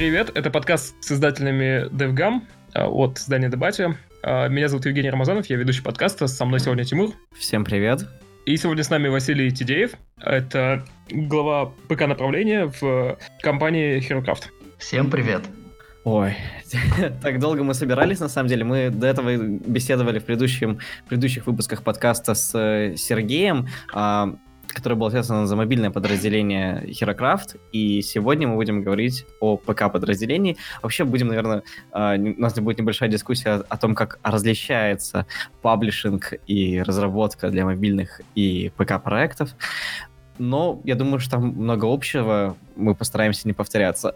[0.00, 0.30] привет!
[0.34, 2.40] Это подкаст с издателями DevGam
[2.72, 3.98] а, от издания Дебате.
[4.22, 6.26] А, меня зовут Евгений Рамазанов, я ведущий подкаста.
[6.26, 7.10] Со мной сегодня Тимур.
[7.36, 8.08] Всем привет!
[8.46, 9.90] И сегодня с нами Василий Тидеев.
[10.18, 14.44] Это глава ПК-направления в компании HeroCraft.
[14.78, 15.42] Всем привет!
[16.04, 16.34] Ой,
[17.22, 18.64] так долго мы собирались, на самом деле.
[18.64, 20.78] Мы до этого беседовали в предыдущем,
[21.10, 23.68] предыдущих выпусках подкаста с э, Сергеем,
[24.70, 30.56] а, который был ответственен за мобильное подразделение HeroCraft, и сегодня мы будем говорить о ПК-подразделении.
[30.82, 35.26] Вообще будем, наверное, а, у нас будет небольшая дискуссия о том, как различается
[35.62, 39.50] паблишинг и разработка для мобильных и ПК-проектов.
[40.38, 44.14] Но я думаю, что там много общего, мы постараемся не повторяться.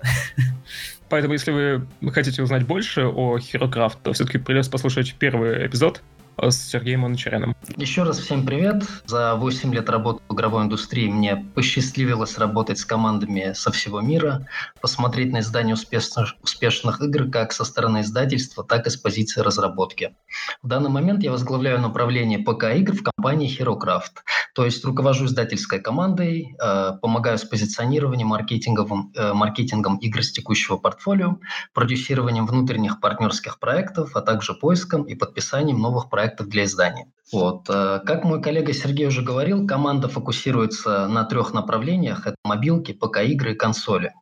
[1.11, 6.03] Поэтому, если вы хотите узнать больше о HeroCraft, то все-таки придется послушать первый эпизод,
[6.41, 7.55] с Сергеем Анучаряном.
[7.77, 8.85] Еще раз всем привет.
[9.07, 14.47] За 8 лет работы в игровой индустрии мне посчастливилось работать с командами со всего мира,
[14.81, 20.15] посмотреть на издание успешных, успешных игр как со стороны издательства, так и с позиции разработки.
[20.63, 24.23] В данный момент я возглавляю направление ПК-игр в компании HeroCraft.
[24.55, 30.77] То есть руковожу издательской командой, э, помогаю с позиционированием, маркетингом, э, маркетингом игр с текущего
[30.77, 31.39] портфолио,
[31.73, 37.07] продюсированием внутренних партнерских проектов, а также поиском и подписанием новых проектов проектов для издания.
[37.33, 37.69] Вот.
[37.69, 42.27] Э, как мой коллега Сергей уже говорил, команда фокусируется на трех направлениях.
[42.27, 44.13] Это мобилки, ПК-игры и консоли.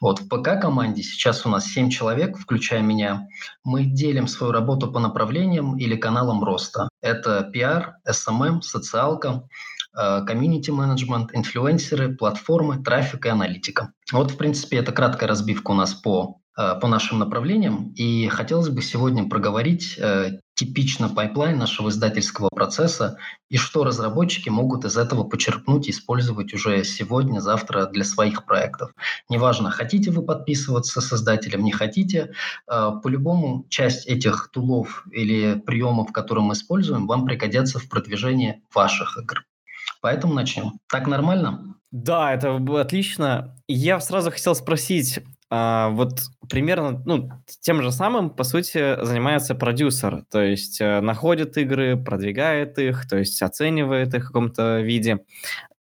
[0.00, 3.26] Вот в ПК-команде сейчас у нас 7 человек, включая меня.
[3.64, 6.88] Мы делим свою работу по направлениям или каналам роста.
[7.02, 9.42] Это пиар, SMM, социалка,
[9.92, 13.92] community management, инфлюенсеры, платформы, трафик и аналитика.
[14.12, 17.92] Вот, в принципе, это краткая разбивка у нас по Э, по нашим направлениям.
[17.94, 23.16] И хотелось бы сегодня проговорить э, типично пайплайн нашего издательского процесса
[23.48, 28.92] и что разработчики могут из этого почерпнуть и использовать уже сегодня, завтра для своих проектов.
[29.30, 32.32] Неважно, хотите вы подписываться с издателем, не хотите,
[32.70, 39.16] э, по-любому часть этих тулов или приемов, которые мы используем, вам пригодятся в продвижении ваших
[39.16, 39.44] игр.
[40.02, 40.72] Поэтому начнем.
[40.88, 41.76] Так нормально?
[41.90, 43.56] Да, это отлично.
[43.66, 45.20] Я сразу хотел спросить,
[45.52, 47.28] а, вот примерно, ну,
[47.60, 53.18] тем же самым, по сути, занимается продюсер, то есть э, находит игры, продвигает их, то
[53.18, 55.24] есть оценивает их в каком-то виде.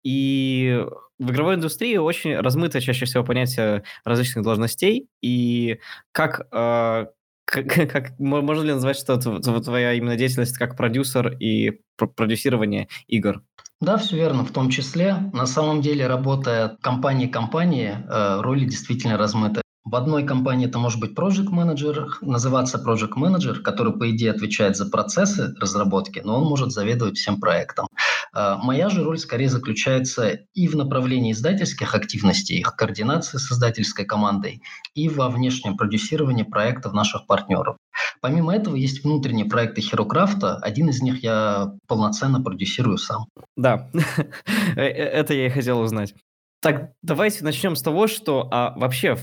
[0.03, 0.83] И
[1.19, 5.79] в игровой индустрии очень размыто чаще всего понятие различных должностей, и
[6.13, 7.05] как, э,
[7.45, 11.81] как, как можно ли назвать, что твоя именно деятельность как продюсер и
[12.15, 13.43] продюсирование игр?
[13.81, 15.15] Да, все верно, в том числе.
[15.33, 19.61] На самом деле, работая компании-компании, э, роли действительно размыты.
[19.85, 24.75] В одной компании это может быть project менеджер, называться project менеджер, который, по идее, отвечает
[24.75, 27.87] за процессы разработки, но он может заведовать всем проектом.
[28.35, 34.05] Э, моя же роль скорее заключается и в направлении издательских активностей, их координации с издательской
[34.05, 34.61] командой,
[34.95, 37.77] и во внешнем продюсировании проектов наших партнеров.
[38.21, 40.59] Помимо этого, есть внутренние проекты HeroCraft.
[40.61, 43.25] Один из них я полноценно продюсирую сам.
[43.55, 43.89] Да,
[44.75, 46.13] э, э, это я и хотел узнать.
[46.61, 49.17] Так, давайте начнем с того, что а, вообще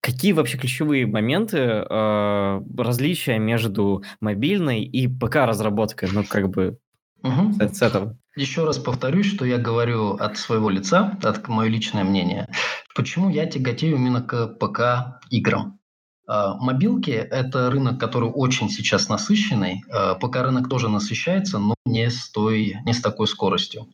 [0.00, 6.08] Какие вообще ключевые моменты э, различия между мобильной и ПК-разработкой?
[6.12, 6.78] Ну, как бы
[7.22, 7.52] угу.
[7.60, 8.16] с этого.
[8.36, 12.48] Еще раз повторюсь, что я говорю от своего лица, от мое личное мнение.
[12.94, 15.78] Почему я тяготею именно к ПК-играм?
[16.26, 19.82] А, мобилки– это рынок, который очень сейчас насыщенный.
[19.90, 23.88] А, пока рынок тоже насыщается, но не с, той, не с такой скоростью.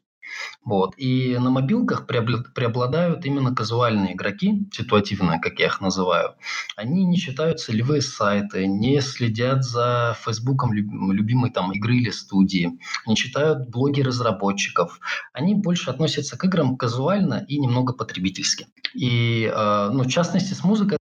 [0.64, 0.94] Вот.
[0.96, 6.34] И на мобилках преобладают именно казуальные игроки, ситуативные, как я их называю.
[6.76, 13.16] Они не читают целевые сайты, не следят за фейсбуком любимой там игры или студии, не
[13.16, 15.00] читают блоги разработчиков.
[15.32, 18.66] Они больше относятся к играм казуально и немного потребительски.
[18.94, 20.98] И, а, ну, в частности, с музыкой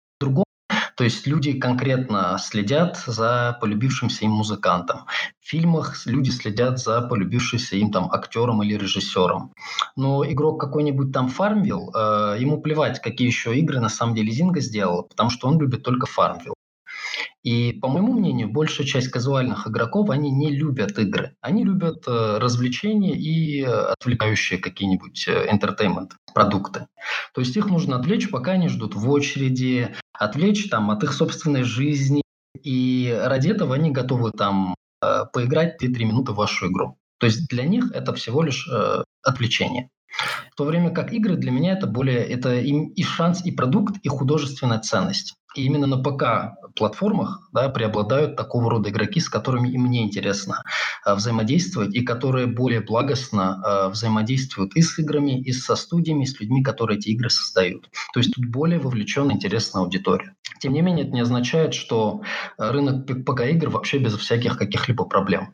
[0.96, 5.06] то есть люди конкретно следят за полюбившимся им музыкантом.
[5.40, 9.52] В фильмах люди следят за полюбившимся им там актером или режиссером.
[9.96, 14.60] Но игрок какой-нибудь там Farmville, э, ему плевать, какие еще игры на самом деле Зинга
[14.60, 16.54] сделал, потому что он любит только Farmville.
[17.42, 21.34] И, по моему мнению, большая часть казуальных игроков, они не любят игры.
[21.40, 26.86] Они любят э, развлечения и э, отвлекающие какие-нибудь э, entertainment продукты.
[27.34, 31.62] То есть их нужно отвлечь, пока они ждут в очереди, отвлечь там от их собственной
[31.62, 32.22] жизни.
[32.62, 36.96] И ради этого они готовы там э, поиграть 2-3 минуты в вашу игру.
[37.18, 39.88] То есть для них это всего лишь э, отвлечение.
[40.52, 43.96] В то время как игры для меня это более это и, и шанс, и продукт,
[44.02, 45.34] и художественная ценность.
[45.54, 50.62] И именно на ПК-платформах да, преобладают такого рода игроки, с которыми и мне интересно
[51.06, 56.26] э, взаимодействовать, и которые более благостно э, взаимодействуют и с играми, и со студиями, и
[56.26, 57.90] с людьми, которые эти игры создают.
[58.14, 60.34] То есть тут более вовлеченная, интересная аудитория.
[60.58, 62.22] Тем не менее, это не означает, что
[62.56, 65.52] рынок ПК-игр вообще без всяких каких-либо проблем.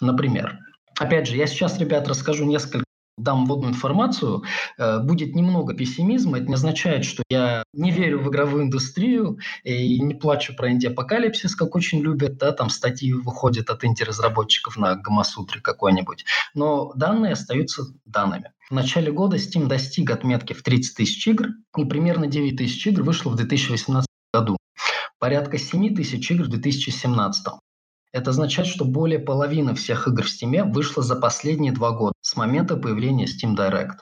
[0.00, 0.58] Например,
[0.98, 2.84] Опять же, я сейчас, ребят, расскажу несколько
[3.18, 4.42] дам вводную информацию,
[4.76, 6.38] э, будет немного пессимизма.
[6.38, 11.54] Это не означает, что я не верю в игровую индустрию и не плачу про инди-апокалипсис,
[11.54, 12.38] как очень любят.
[12.38, 16.24] Да, там статьи выходят от инди-разработчиков на Гамасутре какой-нибудь.
[16.54, 18.52] Но данные остаются данными.
[18.70, 23.02] В начале года Steam достиг отметки в 30 тысяч игр, и примерно 9 тысяч игр
[23.02, 24.58] вышло в 2018 году.
[25.18, 27.46] Порядка 7 тысяч игр в 2017.
[28.12, 32.36] Это означает, что более половины всех игр в Steam вышло за последние два года, с
[32.36, 33.98] момента появления Steam Direct.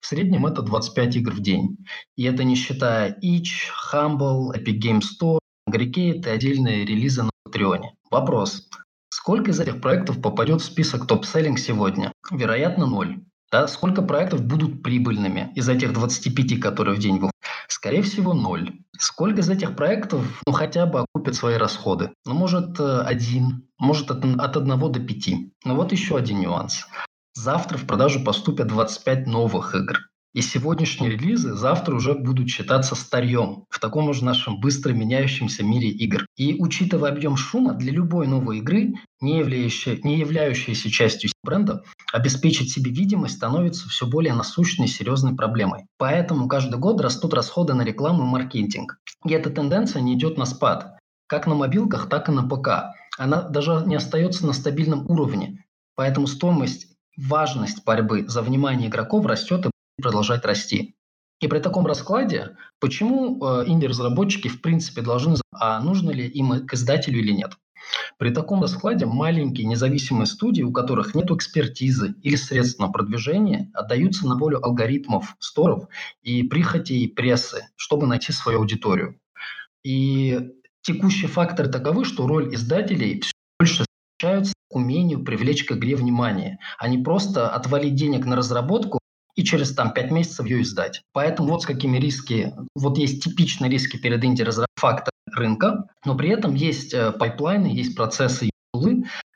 [0.00, 1.78] В среднем это 25 игр в день.
[2.16, 5.38] И это не считая Itch, Humble, Epic Game Store,
[5.68, 7.82] Aggregate и отдельные релизы на Patreon.
[8.10, 8.68] Вопрос.
[9.08, 12.12] Сколько из этих проектов попадет в список топ-селлинг сегодня?
[12.30, 13.24] Вероятно, ноль.
[13.54, 13.68] Да?
[13.68, 17.36] Сколько проектов будут прибыльными из этих 25, которые в день выходят?
[17.68, 18.80] Скорее всего, ноль.
[18.98, 22.10] Сколько из этих проектов ну, хотя бы окупят свои расходы?
[22.26, 25.52] Ну, может, э, один, может, от, от одного до пяти.
[25.64, 26.84] Но вот еще один нюанс.
[27.34, 30.00] Завтра в продажу поступят 25 новых игр.
[30.34, 35.90] И сегодняшние релизы завтра уже будут считаться старьем в таком же нашем быстро меняющемся мире
[35.90, 36.26] игр.
[36.36, 42.72] И учитывая объем шума, для любой новой игры, не, являющей, не являющейся частью бренда, обеспечить
[42.72, 45.86] себе видимость становится все более насущной серьезной проблемой.
[45.98, 48.98] Поэтому каждый год растут расходы на рекламу и маркетинг.
[49.24, 50.98] И эта тенденция не идет на спад.
[51.28, 52.92] Как на мобилках, так и на ПК.
[53.18, 55.64] Она даже не остается на стабильном уровне.
[55.94, 60.94] Поэтому стоимость важность борьбы за внимание игроков растет и продолжать расти.
[61.40, 66.74] И при таком раскладе, почему э, инди-разработчики в принципе должны, а нужно ли им к
[66.74, 67.52] издателю или нет?
[68.18, 74.26] При таком раскладе маленькие независимые студии, у которых нет экспертизы или средств на продвижение, отдаются
[74.26, 75.88] на волю алгоритмов сторов
[76.22, 79.20] и прихотей прессы, чтобы найти свою аудиторию.
[79.82, 80.52] И
[80.82, 83.84] текущие факторы таковы, что роль издателей все больше
[84.18, 88.98] смещаются к умению привлечь к игре внимание, а не просто отвалить денег на разработку
[89.34, 91.02] и через там 5 месяцев ее издать.
[91.12, 94.44] Поэтому вот с какими риски, вот есть типичные риски перед инди
[94.76, 98.50] фактор рынка, но при этом есть э, пайплайны, есть процессы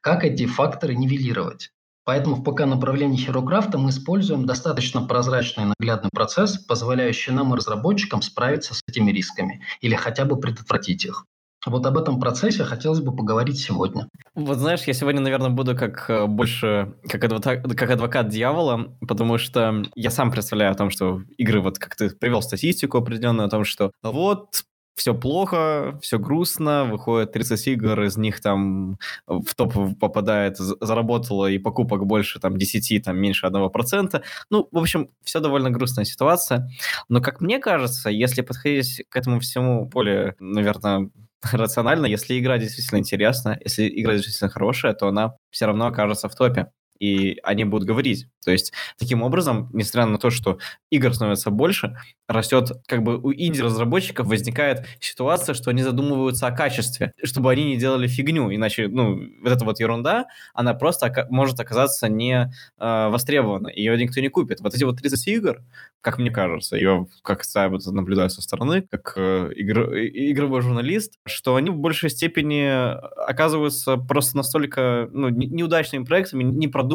[0.00, 1.70] как эти факторы нивелировать.
[2.04, 7.56] Поэтому в ПК направлении HeroCraft мы используем достаточно прозрачный и наглядный процесс, позволяющий нам и
[7.56, 11.26] разработчикам справиться с этими рисками или хотя бы предотвратить их.
[11.68, 14.08] Вот об этом процессе хотелось бы поговорить сегодня.
[14.34, 19.38] Вот знаешь, я сегодня, наверное, буду как э, больше как адвокат, как адвокат дьявола, потому
[19.38, 23.50] что я сам представляю о том, что игры, вот как ты привел статистику определенную о
[23.50, 24.62] том, что вот
[24.98, 31.58] все плохо, все грустно, выходит 30 игр, из них там в топ попадает, заработало и
[31.58, 34.22] покупок больше там 10, там меньше 1%.
[34.50, 36.68] Ну, в общем, все довольно грустная ситуация.
[37.08, 41.10] Но, как мне кажется, если подходить к этому всему более, наверное,
[41.52, 46.34] рационально, если игра действительно интересна, если игра действительно хорошая, то она все равно окажется в
[46.34, 48.26] топе и они будут говорить.
[48.44, 50.58] То есть, таким образом, несмотря на то, что
[50.90, 51.96] игр становится больше,
[52.28, 57.76] растет, как бы у инди-разработчиков возникает ситуация, что они задумываются о качестве, чтобы они не
[57.76, 63.68] делали фигню, иначе, ну, вот эта вот ерунда, она просто может оказаться не э, востребована,
[63.68, 64.60] ее никто не купит.
[64.60, 65.58] Вот эти вот 30 игр,
[66.00, 71.56] как мне кажется, я как я наблюдаю со стороны, как э, игр, игровой журналист, что
[71.56, 72.68] они в большей степени
[73.28, 76.87] оказываются просто настолько ну, неудачными проектами, непродуманными,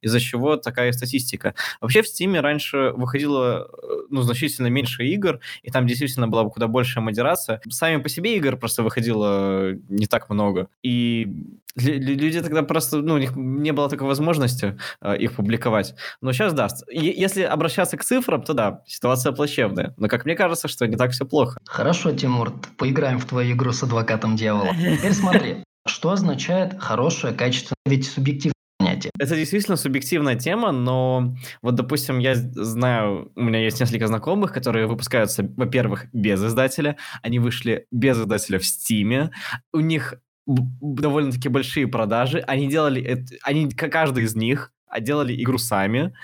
[0.00, 1.54] из-за чего такая статистика.
[1.80, 6.50] Вообще в Steam раньше выходило э, ну, значительно меньше игр, и там действительно была бы
[6.50, 7.60] куда большая модерация.
[7.68, 10.68] Сами по себе игр просто выходило не так много.
[10.82, 11.28] И
[11.76, 15.94] люди тогда просто, ну, у них не было такой возможности э, их публиковать.
[16.20, 16.68] Но сейчас да.
[16.90, 19.94] Если обращаться к цифрам, то да, ситуация плачевная.
[19.96, 21.60] Но как мне кажется, что не так все плохо.
[21.66, 24.74] Хорошо, Тимур, поиграем в твою игру с адвокатом дьявола.
[24.74, 25.56] Теперь смотри,
[25.86, 28.52] что означает хорошее, качественное, ведь субъективное
[28.86, 29.10] понятие.
[29.18, 34.86] Это действительно субъективная тема, но вот, допустим, я знаю, у меня есть несколько знакомых, которые
[34.86, 39.30] выпускаются, во-первых, без издателя, они вышли без издателя в Стиме,
[39.72, 40.14] у них
[40.46, 42.38] довольно-таки большие продажи.
[42.38, 46.14] Они делали это, они, каждый из них а делали игру сами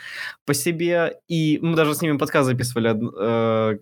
[0.46, 1.18] по себе.
[1.28, 2.96] И мы даже с ними подкаст записывали
[3.74, 3.78] э,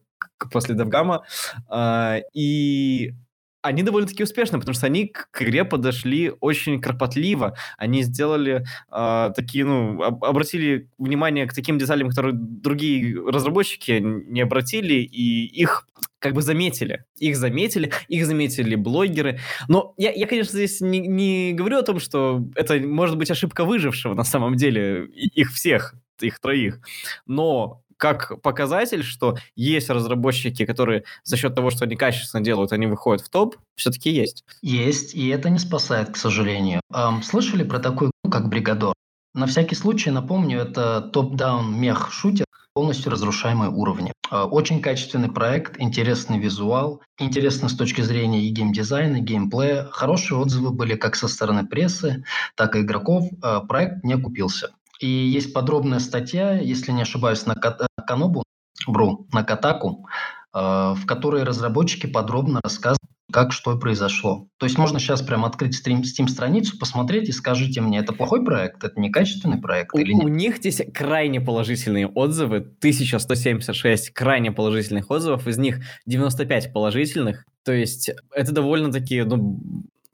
[0.50, 1.24] после Девгама.
[1.70, 3.12] Э, и
[3.62, 7.56] они довольно-таки успешны, потому что они к игре подошли очень кропотливо.
[7.76, 14.40] Они сделали э, такие, ну, об, обратили внимание к таким деталям, которые другие разработчики не
[14.40, 15.86] обратили, и их
[16.18, 17.04] как бы заметили.
[17.18, 19.40] Их заметили, их заметили блогеры.
[19.68, 23.64] Но я, я конечно, здесь не, не говорю о том, что это может быть ошибка
[23.64, 26.80] выжившего на самом деле, их всех, их троих.
[27.26, 32.86] Но как показатель, что есть разработчики, которые за счет того, что они качественно делают, они
[32.86, 34.42] выходят в топ, все-таки есть.
[34.62, 36.80] Есть, и это не спасает, к сожалению.
[36.92, 38.94] Эм, слышали про такую игру, как Бригадор?
[39.34, 44.12] На всякий случай напомню, это топ-даун мех-шутер, полностью разрушаемые уровни.
[44.30, 49.88] Э, очень качественный проект, интересный визуал, интересно с точки зрения и геймдизайна, и геймплея.
[49.92, 53.26] Хорошие отзывы были как со стороны прессы, так и игроков.
[53.42, 54.70] Э, проект не купился.
[55.00, 57.54] И есть подробная статья, если не ошибаюсь, на
[58.00, 58.44] Канобу,
[58.86, 60.06] Бру, на Катаку,
[60.54, 64.48] э, в которой разработчики подробно рассказывают, как что произошло.
[64.58, 68.98] То есть можно сейчас прям открыть Steam-страницу, посмотреть и скажите мне, это плохой проект, это
[69.00, 70.24] некачественный проект у, или нет?
[70.24, 77.44] У них здесь крайне положительные отзывы, 1176 крайне положительных отзывов, из них 95 положительных.
[77.64, 79.60] То есть это довольно-таки ну,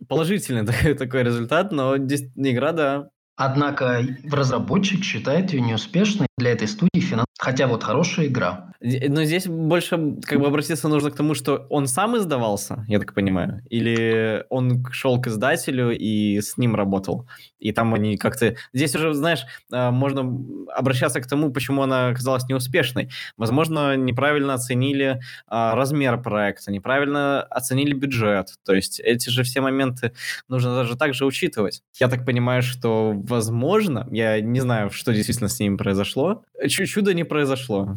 [0.09, 6.69] положительный такой, такой результат, но здесь игра, да, Однако разработчик считает ее неуспешной для этой
[6.69, 8.73] студии финансово, хотя вот хорошая игра.
[8.81, 13.15] Но здесь больше как бы обратиться нужно к тому, что он сам издавался, я так
[13.15, 17.27] понимаю, или он шел к издателю и с ним работал,
[17.59, 18.55] и там они как-то...
[18.73, 20.23] Здесь уже, знаешь, а, можно
[20.75, 23.11] обращаться к тому, почему она оказалась неуспешной.
[23.37, 30.13] Возможно, неправильно оценили а, размер проекта, неправильно оценили бюджет, то есть эти же все моменты
[30.49, 31.83] нужно даже также учитывать.
[31.99, 37.25] Я так понимаю, что, возможно, я не знаю, что действительно с ними произошло, чудо не
[37.25, 37.97] произошло.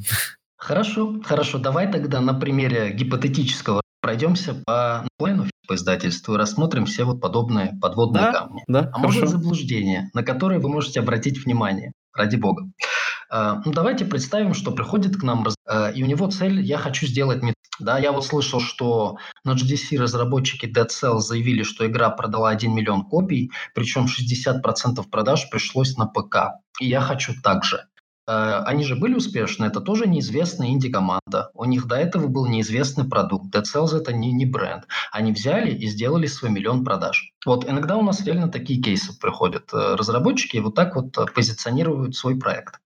[0.58, 1.58] Хорошо, хорошо.
[1.58, 7.78] Давай тогда на примере гипотетического пройдемся по плану по издательству и рассмотрим все вот подобные
[7.80, 8.64] подводные да, камни.
[8.68, 12.64] Да, а может заблуждения, на которые вы можете обратить внимание, ради бога.
[13.32, 17.06] Uh, ну, давайте представим, что приходит к нам, uh, и у него цель «я хочу
[17.06, 17.56] сделать мет».
[17.80, 22.74] Да, я вот слышал, что на GDC разработчики Dead Cells заявили, что игра продала 1
[22.74, 26.60] миллион копий, причем 60% продаж пришлось на ПК.
[26.82, 27.86] И я хочу так же.
[28.30, 31.50] Э, они же были успешны, это тоже неизвестная инди-команда.
[31.54, 33.54] У них до этого был неизвестный продукт.
[33.56, 34.86] Dead Cells это не, не бренд.
[35.12, 37.34] Они взяли и сделали свой миллион продаж.
[37.46, 39.74] Вот иногда у нас реально такие кейсы приходят.
[39.74, 42.80] Э, разработчики вот так вот э, позиционируют свой проект.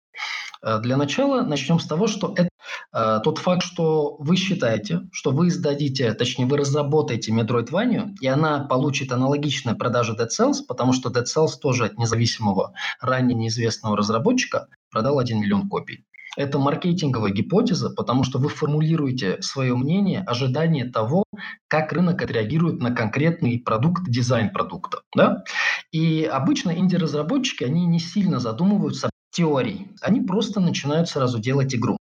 [0.64, 2.50] Для начала начнем с того, что это
[2.94, 8.62] э, тот факт, что вы считаете, что вы издадите, точнее, вы разработаете Metroidvania, и она
[8.62, 14.68] получит аналогичные продажи Dead Cells, потому что Dead Cells тоже от независимого, ранее неизвестного разработчика
[14.90, 16.06] продал 1 миллион копий.
[16.36, 21.26] Это маркетинговая гипотеза, потому что вы формулируете свое мнение, ожидание того,
[21.68, 25.02] как рынок отреагирует на конкретный продукт, дизайн продукта.
[25.16, 25.44] Да?
[25.92, 29.90] И обычно инди-разработчики, они не сильно задумываются о теории.
[30.02, 31.98] Они просто начинают сразу делать игру.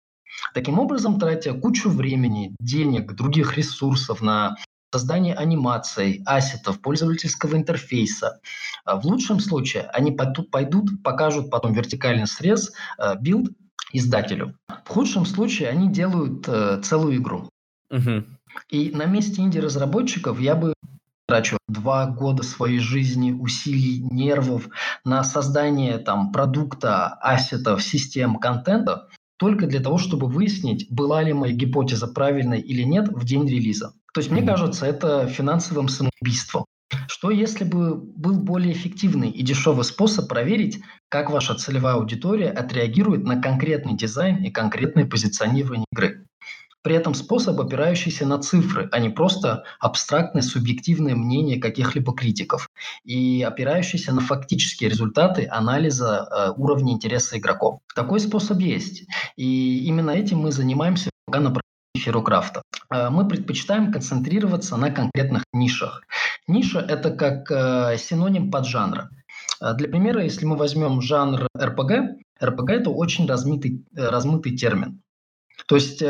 [0.54, 4.56] Таким образом, тратя кучу времени, денег, других ресурсов на
[4.92, 8.40] создание анимаций, ассетов, пользовательского интерфейса.
[8.84, 13.50] А в лучшем случае они пойдут, покажут потом вертикальный срез, э, билд
[13.92, 14.56] издателю.
[14.84, 17.50] В худшем случае они делают э, целую игру.
[17.90, 18.24] Угу.
[18.70, 20.72] И на месте инди-разработчиков я бы
[21.26, 24.68] трачу два года своей жизни, усилий, нервов
[25.04, 31.52] на создание там продукта, ассетов, систем, контента, только для того, чтобы выяснить, была ли моя
[31.52, 33.92] гипотеза правильной или нет в день релиза.
[34.14, 36.64] То есть, мне кажется, это финансовым самоубийством.
[37.08, 43.24] Что если бы был более эффективный и дешевый способ проверить, как ваша целевая аудитория отреагирует
[43.24, 46.25] на конкретный дизайн и конкретное позиционирование игры?
[46.86, 52.70] При этом способ, опирающийся на цифры, а не просто абстрактное субъективное мнение каких-либо критиков,
[53.02, 57.80] и опирающийся на фактические результаты анализа э, уровня интереса игроков.
[57.92, 59.02] Такой способ есть.
[59.34, 61.52] И именно этим мы занимаемся пока на
[61.98, 62.62] Херокрафта.
[62.94, 66.02] Э, мы предпочитаем концентрироваться на конкретных нишах.
[66.46, 69.10] Ниша– это как э, синоним поджанра.
[69.60, 75.02] Э, для примера, если мы возьмем жанр РПГ, РПГ– это очень размытый, размытый термин.
[75.66, 76.02] То есть,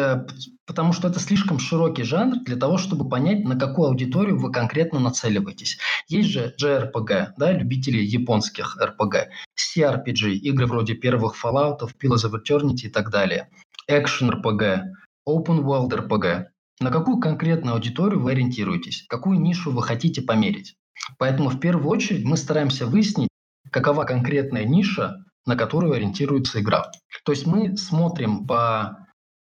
[0.67, 4.99] потому что это слишком широкий жанр для того, чтобы понять, на какую аудиторию вы конкретно
[4.99, 5.79] нацеливаетесь.
[6.09, 9.27] Есть же JRPG, да, любители японских RPG,
[9.57, 13.49] CRPG, игры вроде первых Fallout, Pillars of Eternity и так далее,
[13.91, 14.83] Action RPG,
[15.27, 16.47] Open World RPG.
[16.81, 19.07] На какую конкретную аудиторию вы ориентируетесь?
[19.09, 20.77] Какую нишу вы хотите померить?
[21.19, 23.29] Поэтому в первую очередь мы стараемся выяснить,
[23.71, 26.91] какова конкретная ниша, на которую ориентируется игра.
[27.25, 29.06] То есть мы смотрим по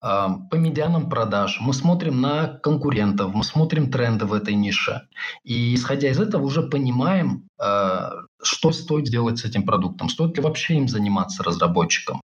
[0.03, 5.03] по медианам продаж, мы смотрим на конкурентов, мы смотрим тренды в этой нише.
[5.45, 8.11] И исходя из этого уже понимаем, а,
[8.43, 12.21] что стоит делать с этим продуктом, стоит ли вообще им заниматься разработчиком.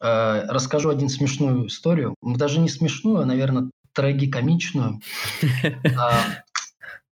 [0.00, 5.00] А, расскажу один смешную историю, даже не смешную, а, наверное, трагикомичную.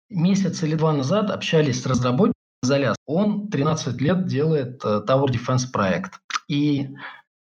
[0.08, 2.96] Месяц или два назад общались с разработчиком Заляс.
[3.06, 6.20] Он 13 лет делает э, Tower Defense проект.
[6.48, 6.88] И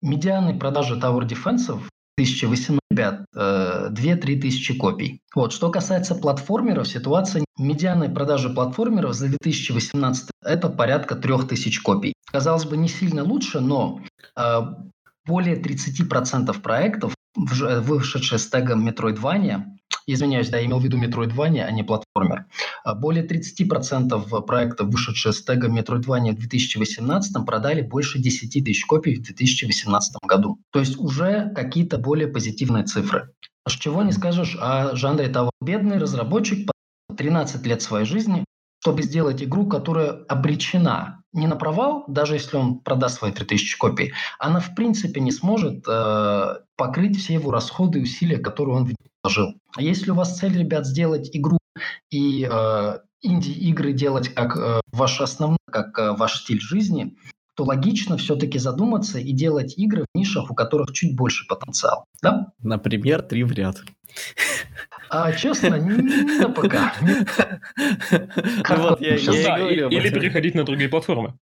[0.02, 1.80] медианы продажи Tower Defense
[2.24, 5.20] 2018 ребят, 2-3 э, тысячи копий.
[5.34, 5.52] Вот.
[5.52, 12.14] Что касается платформеров, ситуация медианной продажи платформеров за 2018 это порядка 3000 копий.
[12.30, 14.00] Казалось бы, не сильно лучше, но
[14.36, 14.60] э,
[15.26, 19.62] более 30% проектов, вышедшие с тегом Metroidvania,
[20.06, 22.46] Извиняюсь, да, я имел в виду Metroidvania, а не платформер.
[22.84, 29.16] А более 30% проектов, вышедших с тегом Metroidvania в 2018, продали больше 10 тысяч копий
[29.16, 30.58] в 2018 году.
[30.72, 33.30] То есть уже какие-то более позитивные цифры.
[33.66, 35.50] Аж чего не скажешь о жанре того.
[35.60, 36.70] Бедный разработчик
[37.16, 38.44] 13 лет своей жизни,
[38.80, 44.12] чтобы сделать игру, которая обречена не на провал, даже если он продаст свои 3000 копий,
[44.38, 48.84] она в принципе не сможет э, покрыть все его расходы и усилия, которые он
[49.22, 49.54] вложил.
[49.76, 51.58] А если у вас цель, ребят, сделать игру
[52.10, 57.16] и э, инди-игры делать как э, ваш основной, как э, ваш стиль жизни,
[57.54, 62.06] то логично все-таки задуматься и делать игры в нишах, у которых чуть больше потенциал.
[62.22, 62.52] Да?
[62.62, 63.82] Например, три в ряд.
[65.10, 66.76] А, честно, не, ПК.
[68.70, 71.34] Ну Или переходить на другие платформы.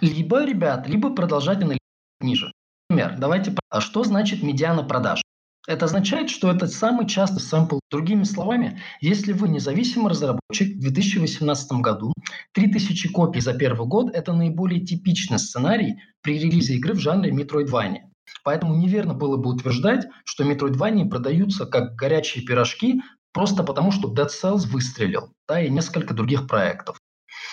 [0.00, 1.80] Либо, ребят, либо продолжать анализировать
[2.20, 2.52] ниже.
[2.90, 3.54] Например, давайте...
[3.70, 5.22] А что значит медиана продаж?
[5.68, 7.80] Это означает, что это самый частый сэмпл.
[7.90, 12.14] Другими словами, если вы независимый разработчик в 2018 году,
[12.54, 18.04] 3000 копий за первый год– это наиболее типичный сценарий при релизе игры в жанре Metroidvania.
[18.44, 23.02] Поэтому неверно было бы утверждать, что Metroidvania продаются как горячие пирожки
[23.34, 26.96] просто потому, что Dead Cells выстрелил, да, и несколько других проектов.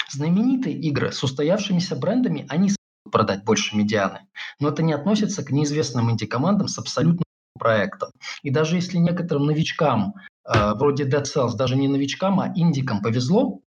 [0.10, 2.72] Знаменитые игры с устоявшимися брендами, они
[3.12, 4.22] продать больше медианы.
[4.62, 7.25] Но это не относится к неизвестным инди-командам с абсолютно
[7.58, 8.12] проектов.
[8.44, 10.14] И даже если некоторым новичкам,
[10.46, 13.60] э, вроде Dead Cells, даже не новичкам, а индикам повезло,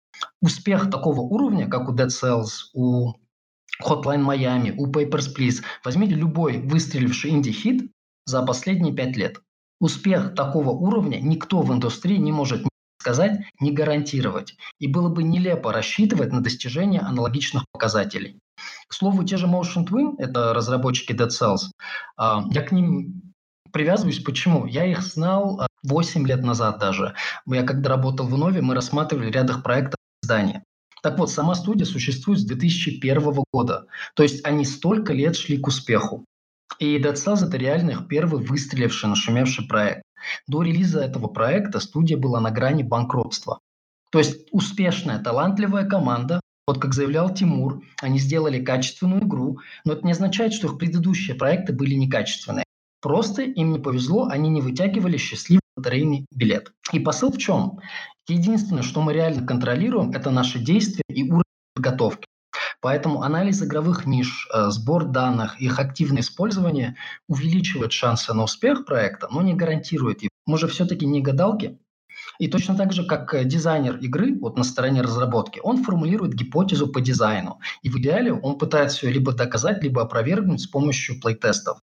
[0.42, 3.14] успех такого уровня, как у Dead Cells, у
[3.84, 7.92] Hotline Miami, у Papers, Please, возьмите любой выстреливший инди-хит
[8.26, 9.42] за последние пять лет.
[9.80, 12.64] Успех такого уровня никто в индустрии не может
[13.00, 14.58] сказать, не гарантировать.
[14.80, 18.40] И было бы нелепо рассчитывать на достижение аналогичных показателей.
[18.88, 21.70] К слову, те же Motion Twin, это разработчики Dead Cells,
[22.18, 23.22] а, я к ним
[23.72, 24.24] привязываюсь.
[24.24, 24.66] Почему?
[24.66, 27.14] Я их знал 8 а, лет назад даже.
[27.46, 30.64] Я когда работал в Нове, мы рассматривали ряд проектов издания.
[31.04, 33.86] Так вот, сама студия существует с 2001 года.
[34.16, 36.26] То есть они столько лет шли к успеху.
[36.80, 40.04] И Dead Cells– это реально их первый выстреливший, нашумевший проект.
[40.48, 43.60] До релиза этого проекта студия была на грани банкротства.
[44.12, 50.06] То есть успешная, талантливая команда, вот как заявлял Тимур, они сделали качественную игру, но это
[50.06, 52.66] не означает, что их предыдущие проекты были некачественные.
[53.08, 56.74] Просто им не повезло, они не вытягивали счастливый лотерейный билет.
[56.92, 57.80] И посыл в чем?
[58.28, 61.44] Единственное, что мы реально контролируем, это наши действия и уровень
[61.74, 62.26] подготовки.
[62.82, 66.98] Поэтому анализ игровых ниш, э, сбор данных, их активное использование
[67.30, 70.32] увеличивает шансы на успех проекта, но не гарантирует его.
[70.46, 71.80] Мы же все-таки не гадалки,
[72.40, 76.88] и точно так же, как э, дизайнер игры, вот на стороне разработки, он формулирует гипотезу
[76.88, 77.60] по дизайну.
[77.82, 81.80] И в идеале он пытается ее либо доказать, либо опровергнуть с помощью плейтестов.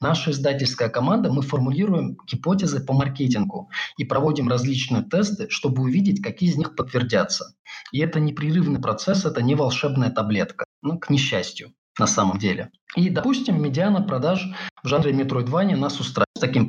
[0.00, 6.50] Наша издательская команда, мы формулируем гипотезы по маркетингу и проводим различные тесты, чтобы увидеть, какие
[6.50, 7.54] из них подтвердятся.
[7.92, 12.70] И это непрерывный процесс, это не волшебная таблетка, ну, к несчастью на самом деле.
[12.94, 14.46] И, допустим, медиана продаж
[14.82, 16.68] в жанре Metroidvania нас устраивает таким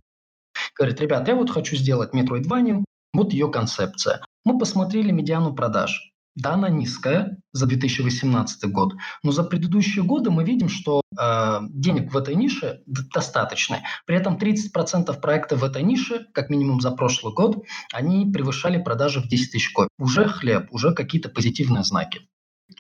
[0.78, 4.22] говорит, ребят, я вот хочу сделать Metroidvania, вот ее концепция.
[4.46, 6.14] Мы посмотрели медиану продаж.
[6.38, 8.94] Да, она низкая за 2018 год,
[9.24, 13.82] но за предыдущие годы мы видим, что э, денег в этой нише достаточно.
[14.06, 19.20] При этом 30% проектов в этой нише, как минимум за прошлый год, они превышали продажи
[19.20, 19.90] в 10 тысяч копий.
[19.98, 22.30] Уже хлеб, уже какие-то позитивные знаки.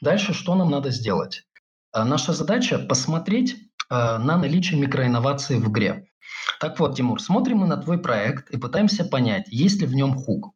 [0.01, 1.43] Дальше что нам надо сделать?
[1.95, 3.55] Э, наша задача посмотреть
[3.89, 6.07] э, на наличие микроинноваций в игре.
[6.59, 10.15] Так вот, Тимур, смотрим мы на твой проект и пытаемся понять, есть ли в нем
[10.15, 10.53] хук.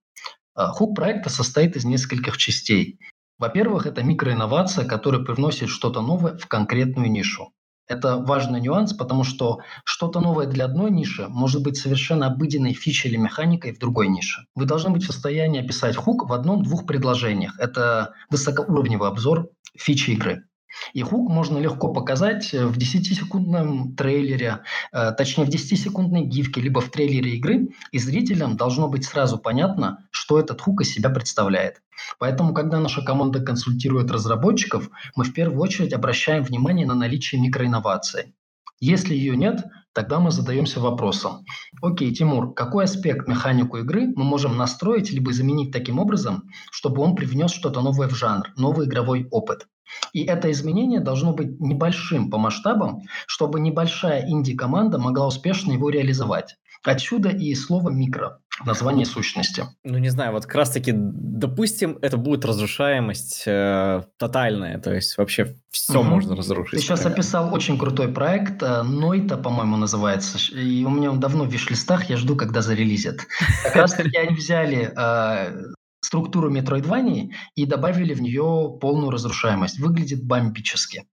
[0.55, 2.99] А, хук проекта состоит из нескольких частей.
[3.37, 7.53] Во-первых, это микроинновация, которая привносит что-то новое в конкретную нишу.
[7.87, 13.09] Это важный нюанс, потому что что-то новое для одной ниши может быть совершенно обыденной фичей
[13.09, 14.45] или механикой в другой нише.
[14.55, 17.59] Вы должны быть в состоянии описать хук в одном-двух предложениях.
[17.59, 20.45] Это высокоуровневый обзор фичи игры.
[20.93, 24.59] И хук можно легко показать в 10-секундном трейлере,
[24.91, 30.07] э, точнее в 10-секундной гифке, либо в трейлере игры, и зрителям должно быть сразу понятно,
[30.11, 31.81] что этот хук из себя представляет.
[32.19, 38.33] Поэтому, когда наша команда консультирует разработчиков, мы в первую очередь обращаем внимание на наличие микроинновации.
[38.79, 41.45] Если ее нет, тогда мы задаемся вопросом.
[41.83, 47.15] Окей, Тимур, какой аспект механику игры мы можем настроить либо заменить таким образом, чтобы он
[47.15, 49.67] привнес что-то новое в жанр, новый игровой опыт?
[50.13, 56.57] И это изменение должно быть небольшим по масштабам, чтобы небольшая инди-команда могла успешно его реализовать.
[56.83, 59.65] Отсюда и слово «микро» в названии сущности.
[59.83, 65.55] Ну, не знаю, вот как раз-таки, допустим, это будет разрушаемость э, тотальная, то есть вообще
[65.69, 66.09] все угу.
[66.09, 66.79] можно разрушить.
[66.79, 71.43] Ты сейчас описал очень крутой проект, э, Нойта, по-моему, называется, и у меня он давно
[71.43, 73.19] в виш-листах, я жду, когда зарелизят.
[73.63, 79.79] Как раз-таки они взяли э, структуру Метроидвании и добавили в нее полную разрушаемость.
[79.79, 81.05] Выглядит бомбически.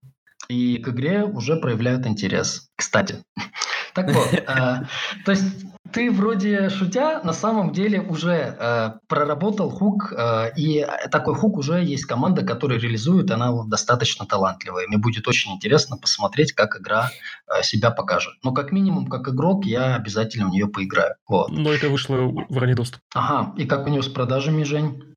[0.49, 2.69] И к игре уже проявляют интерес.
[2.77, 3.23] Кстати.
[3.95, 4.43] Так вот, э,
[5.25, 5.45] то есть
[5.93, 11.83] ты вроде шутя, на самом деле уже э, проработал хук, э, и такой хук уже
[11.83, 14.87] есть команда, которая реализует, она достаточно талантливая.
[14.87, 17.11] Мне будет очень интересно посмотреть, как игра
[17.49, 18.35] э, себя покажет.
[18.45, 21.15] Но как минимум, как игрок, я обязательно в нее поиграю.
[21.27, 21.51] Вот.
[21.51, 23.01] Но это вышло в ранний доступ.
[23.15, 25.08] Ага, и как у него с продажами, Жень?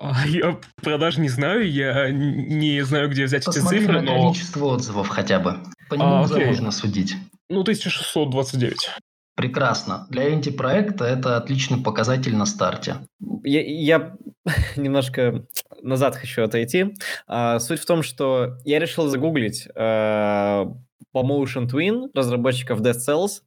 [0.00, 4.22] А, я продаж не знаю, я не знаю, где взять Посмотри эти цифры, на но...
[4.22, 5.58] количество отзывов хотя бы.
[5.90, 6.46] По нему А, окей.
[6.46, 7.16] можно судить.
[7.50, 8.90] Ну, 1629.
[9.36, 10.06] Прекрасно.
[10.08, 12.96] Для инди-проекта это отличный показатель на старте.
[13.44, 14.16] Я, я
[14.76, 15.44] немножко
[15.82, 16.94] назад хочу отойти.
[17.26, 20.72] А, суть в том, что я решил загуглить а,
[21.12, 23.42] по Motion Twin разработчиков Dead Cells,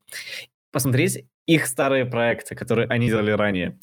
[0.71, 3.79] посмотреть их старые проекты, которые они делали ранее.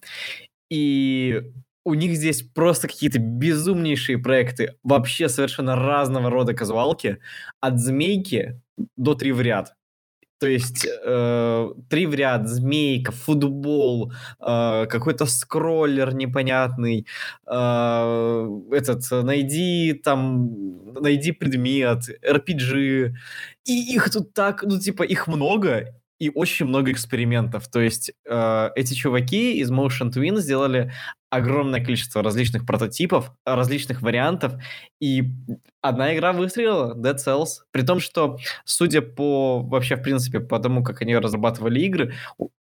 [0.70, 1.42] И
[1.84, 7.18] у них здесь просто какие-то безумнейшие проекты, вообще совершенно разного рода казуалки,
[7.60, 8.60] от змейки
[8.96, 9.74] до три в ряд.
[10.40, 17.06] То есть э, три в ряд, змейка, футбол, э, какой-то скроллер непонятный,
[17.46, 23.12] э, этот, найди там, найди предмет, RPG.
[23.66, 27.68] И их тут так, ну типа их много, и очень много экспериментов.
[27.68, 30.92] То есть э, эти чуваки из Motion Twin сделали
[31.30, 34.54] огромное количество различных прототипов, различных вариантов,
[35.00, 35.30] и
[35.80, 37.62] одна игра выстрелила, Dead Cells.
[37.70, 42.14] При том, что, судя по, вообще, в принципе, по тому, как они разрабатывали игры,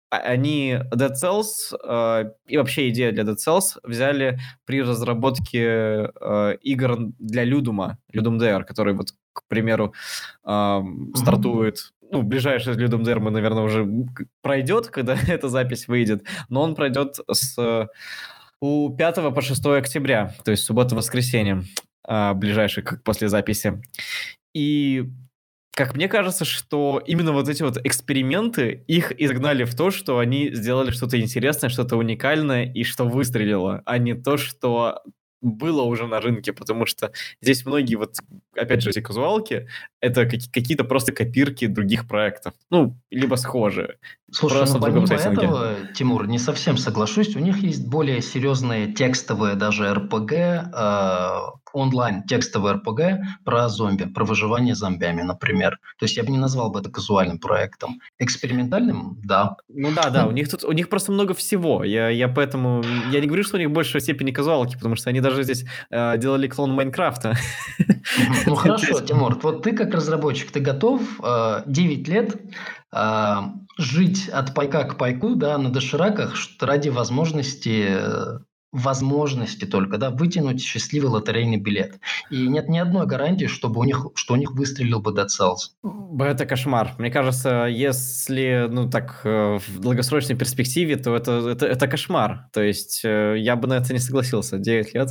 [0.09, 6.57] а- они Dead Cells э, и вообще идея для Dead Cells взяли при разработке э,
[6.61, 9.93] игр для Людума, Ludum Dare, который вот, к примеру,
[10.45, 13.85] эм, стартует ну, ближайший Людом Dare мы, наверное, уже
[14.41, 17.87] пройдет, когда эта запись выйдет, но он пройдет с э,
[18.61, 21.63] у 5 по 6 октября, то есть суббота-воскресенье,
[22.03, 23.81] а, ближайший как после записи.
[24.53, 25.05] И
[25.75, 30.51] как мне кажется, что именно вот эти вот эксперименты их изгнали в то, что они
[30.51, 35.03] сделали что-то интересное, что-то уникальное и что выстрелило, а не то, что
[35.41, 38.15] было уже на рынке, потому что здесь многие вот,
[38.55, 39.67] опять же, эти казуалки,
[40.01, 43.97] это каки- какие-то просто копирки других проектов, ну, либо схожие.
[44.29, 47.35] Слушай, Просто ну помимо этого, Тимур, не совсем соглашусь.
[47.35, 51.39] У них есть более серьезные текстовые даже РПГ, э,
[51.73, 53.01] онлайн текстовые РПГ
[53.45, 55.79] про зомби, про выживание зомбями, например.
[55.99, 58.01] То есть я бы не назвал бы это казуальным проектом.
[58.19, 59.55] Экспериментальным, да.
[59.69, 61.83] Ну да, да, у них тут, у них просто много всего.
[61.83, 65.21] Я, я поэтому, я не говорю, что у них большая степени казуалки, потому что они
[65.21, 67.35] даже здесь э, делали клон Майнкрафта.
[68.45, 72.35] Ну хорошо, Тимур, вот ты как разработчик, ты готов э, 9 лет
[72.86, 72.86] э,
[73.77, 78.39] жить от пайка к пайку, да, на дошираках ради возможности, э,
[78.71, 81.99] возможности только, да, вытянуть счастливый лотерейный билет.
[82.29, 85.13] И нет ни одной гарантии, чтобы у них, что у них выстрелил бы.
[85.83, 86.95] Б, Это кошмар.
[86.97, 92.49] Мне кажется, если, ну так, э, в долгосрочной перспективе, то это, это, это кошмар.
[92.53, 94.57] То есть э, я бы на это не согласился.
[94.57, 95.09] 9 лет.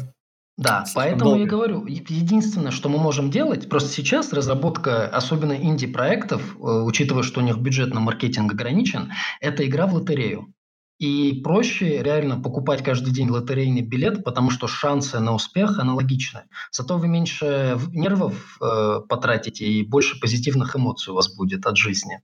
[0.57, 1.51] Да, Слишком поэтому я долго.
[1.51, 7.41] говорю, е- единственное, что мы можем делать, просто сейчас разработка, особенно инди-проектов, э, учитывая, что
[7.41, 10.53] у них бюджет на маркетинг ограничен, это игра в лотерею.
[10.99, 16.45] И проще реально покупать каждый день лотерейный билет, потому что шансы на успех аналогичны.
[16.73, 22.23] Зато вы меньше нервов э, потратите и больше позитивных эмоций у вас будет от жизни.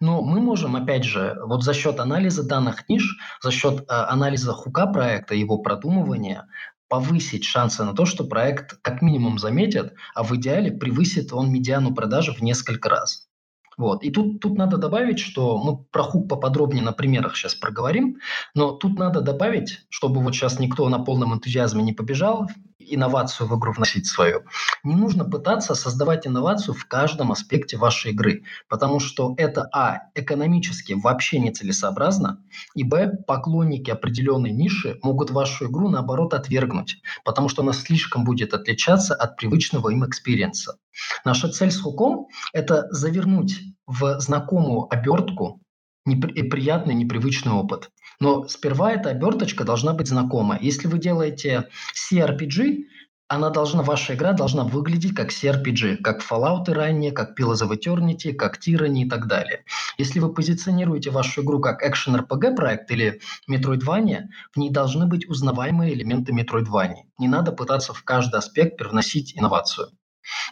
[0.00, 4.52] Но мы можем, опять же, вот за счет анализа данных ниш, за счет э, анализа
[4.52, 6.48] хука проекта, его продумывания,
[6.88, 11.94] повысить шансы на то, что проект как минимум заметят, а в идеале превысит он медиану
[11.94, 13.28] продажи в несколько раз.
[13.76, 14.02] Вот.
[14.02, 18.18] И тут, тут надо добавить, что мы про хук поподробнее на примерах сейчас проговорим,
[18.54, 23.58] но тут надо добавить, чтобы вот сейчас никто на полном энтузиазме не побежал, инновацию в
[23.58, 24.44] игру вносить свою.
[24.84, 30.92] Не нужно пытаться создавать инновацию в каждом аспекте вашей игры, потому что это, а, экономически
[30.92, 32.42] вообще нецелесообразно,
[32.74, 38.54] и, б, поклонники определенной ниши могут вашу игру, наоборот, отвергнуть, потому что она слишком будет
[38.54, 40.76] отличаться от привычного им экспириенса.
[41.24, 45.60] Наша цель с хуком– это завернуть в знакомую обертку
[46.08, 47.90] неприятный, непривычный опыт.
[48.20, 50.58] Но сперва эта оберточка должна быть знакома.
[50.60, 52.84] Если вы делаете CRPG,
[53.28, 58.32] она должна, ваша игра должна выглядеть как CRPG, как Fallout ранее, как Pillars of Eternity,
[58.32, 59.64] как Tyranny и так далее.
[59.98, 65.28] Если вы позиционируете вашу игру как Action RPG проект или Metroidvania, в ней должны быть
[65.28, 67.04] узнаваемые элементы Metroidvania.
[67.18, 69.90] Не надо пытаться в каждый аспект привносить инновацию.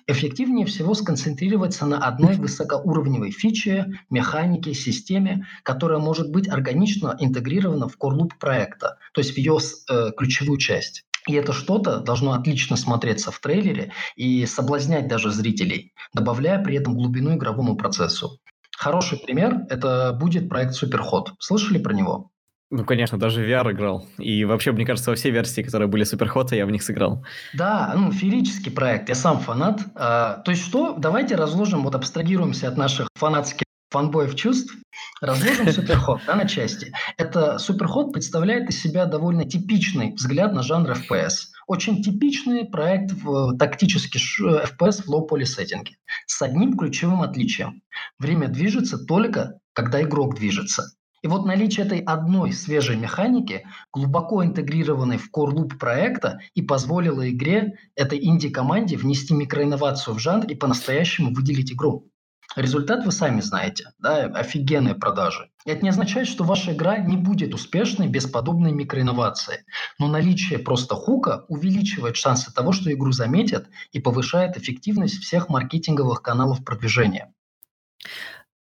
[0.06, 7.96] Эффективнее всего сконцентрироваться на одной высокоуровневой фиче, механике, системе, которая может быть органично интегрирована в
[8.00, 9.58] loop проекта, то есть в ее
[9.90, 11.04] э, ключевую часть.
[11.26, 16.94] И это что-то должно отлично смотреться в трейлере и соблазнять даже зрителей, добавляя при этом
[16.94, 18.38] глубину игровому процессу.
[18.76, 21.28] Хороший пример– это будет проект Superhot.
[21.40, 22.30] Слышали про него?
[22.70, 24.06] Ну, конечно, даже VR играл.
[24.18, 27.24] И вообще, мне кажется, во все версии, которые были суперхота, я в них сыграл.
[27.54, 29.80] Да, ну, феерический проект, я сам фанат.
[29.94, 34.74] А, то есть что, давайте разложим, вот абстрагируемся от наших фанатских фанбоев чувств,
[35.20, 36.92] разложим суперход да, на части.
[37.16, 41.52] Это суперход представляет из себя довольно типичный взгляд на жанр FPS.
[41.68, 45.96] Очень типичный проект в тактический FPS в poly сеттинге.
[46.26, 47.82] С одним ключевым отличием.
[48.18, 50.90] Время движется только, когда игрок движется.
[51.26, 57.28] И вот наличие этой одной свежей механики, глубоко интегрированной в core loop проекта, и позволило
[57.28, 62.08] игре, этой инди-команде, внести микроинновацию в жанр и по-настоящему выделить игру.
[62.54, 65.50] Результат вы сами знаете, да, офигенные продажи.
[65.64, 69.64] Это не означает, что ваша игра не будет успешной без подобной микроинновации.
[69.98, 76.22] Но наличие просто хука увеличивает шансы того, что игру заметят и повышает эффективность всех маркетинговых
[76.22, 77.32] каналов продвижения.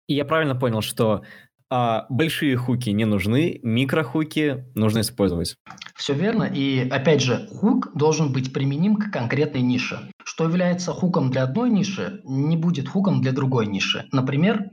[0.08, 1.22] И я правильно понял, что
[1.70, 5.56] а большие хуки не нужны, микрохуки нужно использовать.
[5.96, 6.44] Все верно.
[6.44, 10.10] И опять же, хук должен быть применим к конкретной нише.
[10.24, 14.04] Что является хуком для одной ниши, не будет хуком для другой ниши.
[14.12, 14.70] Например,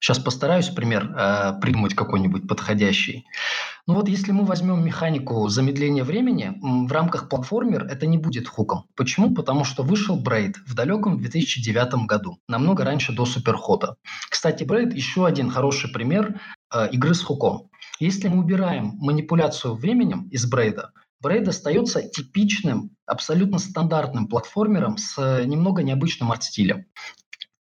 [0.00, 3.26] Сейчас постараюсь пример э, придумать какой-нибудь подходящий.
[3.86, 8.84] Ну вот если мы возьмем механику замедления времени, в рамках платформер это не будет хуком.
[8.94, 9.34] Почему?
[9.34, 13.96] Потому что вышел Брейд в далеком 2009 году, намного раньше до Суперхота.
[14.30, 16.40] Кстати, Брейд еще один хороший пример
[16.72, 17.70] э, игры с хуком.
[17.98, 25.82] Если мы убираем манипуляцию временем из Брейда, Брейд остается типичным, абсолютно стандартным платформером с немного
[25.82, 26.86] необычным арт-стилем.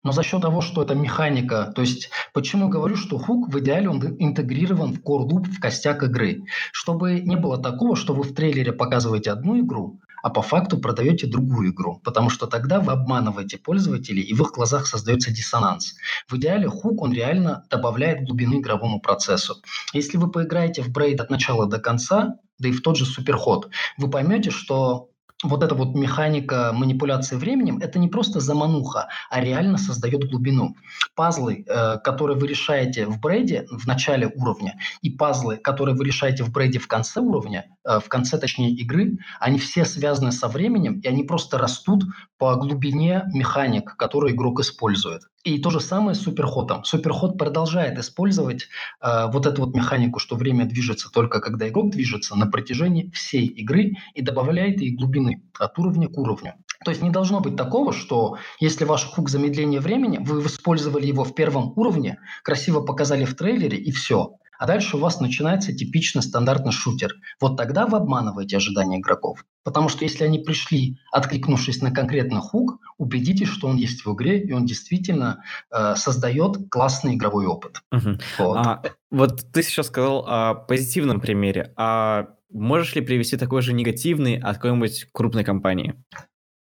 [0.08, 3.90] Но за счет того, что это механика, то есть почему говорю, что хук в идеале
[3.90, 8.34] он интегрирован в core loop, в костяк игры, чтобы не было такого, что вы в
[8.34, 13.58] трейлере показываете одну игру, а по факту продаете другую игру, потому что тогда вы обманываете
[13.58, 15.96] пользователей, и в их глазах создается диссонанс.
[16.30, 19.56] В идеале хук, он реально добавляет глубины игровому процессу.
[19.92, 23.70] Если вы поиграете в Брейд от начала до конца, да и в тот же Суперход,
[23.98, 25.10] вы поймете, что
[25.44, 30.76] вот эта вот механика манипуляции временем, это не просто замануха, а реально создает глубину.
[31.16, 36.44] Пазлы, э, которые вы решаете в брейде в начале уровня, и пазлы, которые вы решаете
[36.44, 41.08] в брейде в конце уровня, в конце, точнее, игры, они все связаны со временем, и
[41.08, 42.04] они просто растут
[42.38, 45.22] по глубине механик, которые игрок использует.
[45.44, 46.84] И то же самое с суперходом.
[46.84, 48.68] Суперход продолжает использовать
[49.02, 53.46] э, вот эту вот механику, что время движется только когда игрок движется на протяжении всей
[53.46, 56.56] игры и добавляет ей глубины от уровня к уровню.
[56.84, 61.24] То есть не должно быть такого, что если ваш хук замедления времени, вы использовали его
[61.24, 64.38] в первом уровне, красиво показали в трейлере и все.
[64.60, 67.14] А дальше у вас начинается типичный стандартный шутер.
[67.40, 69.46] Вот тогда вы обманываете ожидания игроков.
[69.64, 74.42] Потому что если они пришли, откликнувшись на конкретный хук, убедитесь, что он есть в игре,
[74.42, 77.82] и он действительно э, создает классный игровой опыт.
[77.92, 78.18] Угу.
[78.40, 78.58] Вот.
[78.58, 81.74] А, вот ты сейчас сказал о позитивном примере.
[81.76, 85.96] А можешь ли привести такой же негативный от какой-нибудь крупной компании?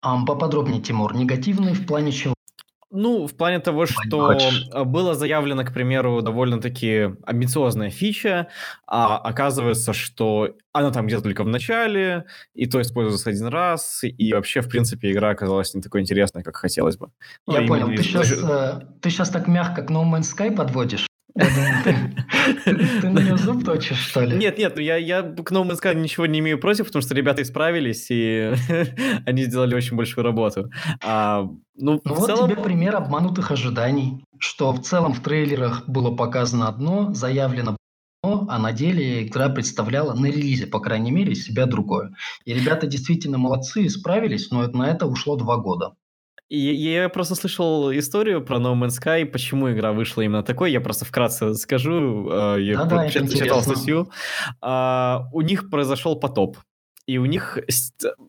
[0.02, 1.16] Поподробнее, Тимур.
[1.16, 2.34] Негативный в плане чего?
[3.00, 4.40] Ну, в плане того, что
[4.86, 8.48] было заявлено, к примеру, довольно-таки амбициозная фича,
[8.88, 14.34] а оказывается, что она там где-то только в начале, и то используется один раз, и
[14.34, 17.12] вообще, в принципе, игра оказалась не такой интересной, как хотелось бы.
[17.48, 17.88] Я ну, понял.
[17.88, 21.06] Ты сейчас, э, ты сейчас так мягко к No Man's Sky подводишь?
[21.38, 24.38] Ты на нее зуб точишь, что ли?
[24.38, 28.08] Нет, нет, я, я к Man's Sky ничего не имею против, потому что ребята исправились,
[28.10, 28.54] и
[29.26, 30.70] они сделали очень большую работу.
[31.04, 31.44] А,
[31.76, 32.50] ну, ну вот целом...
[32.50, 37.78] тебе пример обманутых ожиданий, что в целом в трейлерах было показано одно, заявлено
[38.24, 42.14] а на деле игра представляла на релизе, по крайней мере, себя другое.
[42.46, 45.94] И ребята действительно молодцы, справились, но на это ушло два года.
[46.50, 50.72] И я просто слышал историю про No Man's Sky, почему игра вышла именно такой.
[50.72, 52.30] Я просто вкратце скажу.
[52.32, 54.10] Э, я да, да, читал статью.
[54.62, 56.58] А, у них произошел потоп.
[57.06, 57.58] И у них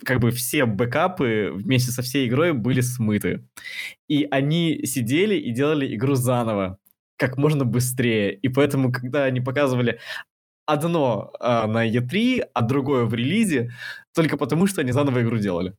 [0.04, 3.44] как бы все бэкапы вместе со всей игрой были смыты.
[4.08, 6.78] И они сидели и делали игру заново
[7.16, 8.34] как можно быстрее.
[8.34, 9.98] И поэтому, когда они показывали
[10.66, 13.72] одно э, на E3, а другое в релизе,
[14.14, 15.74] только потому, что они заново игру делали.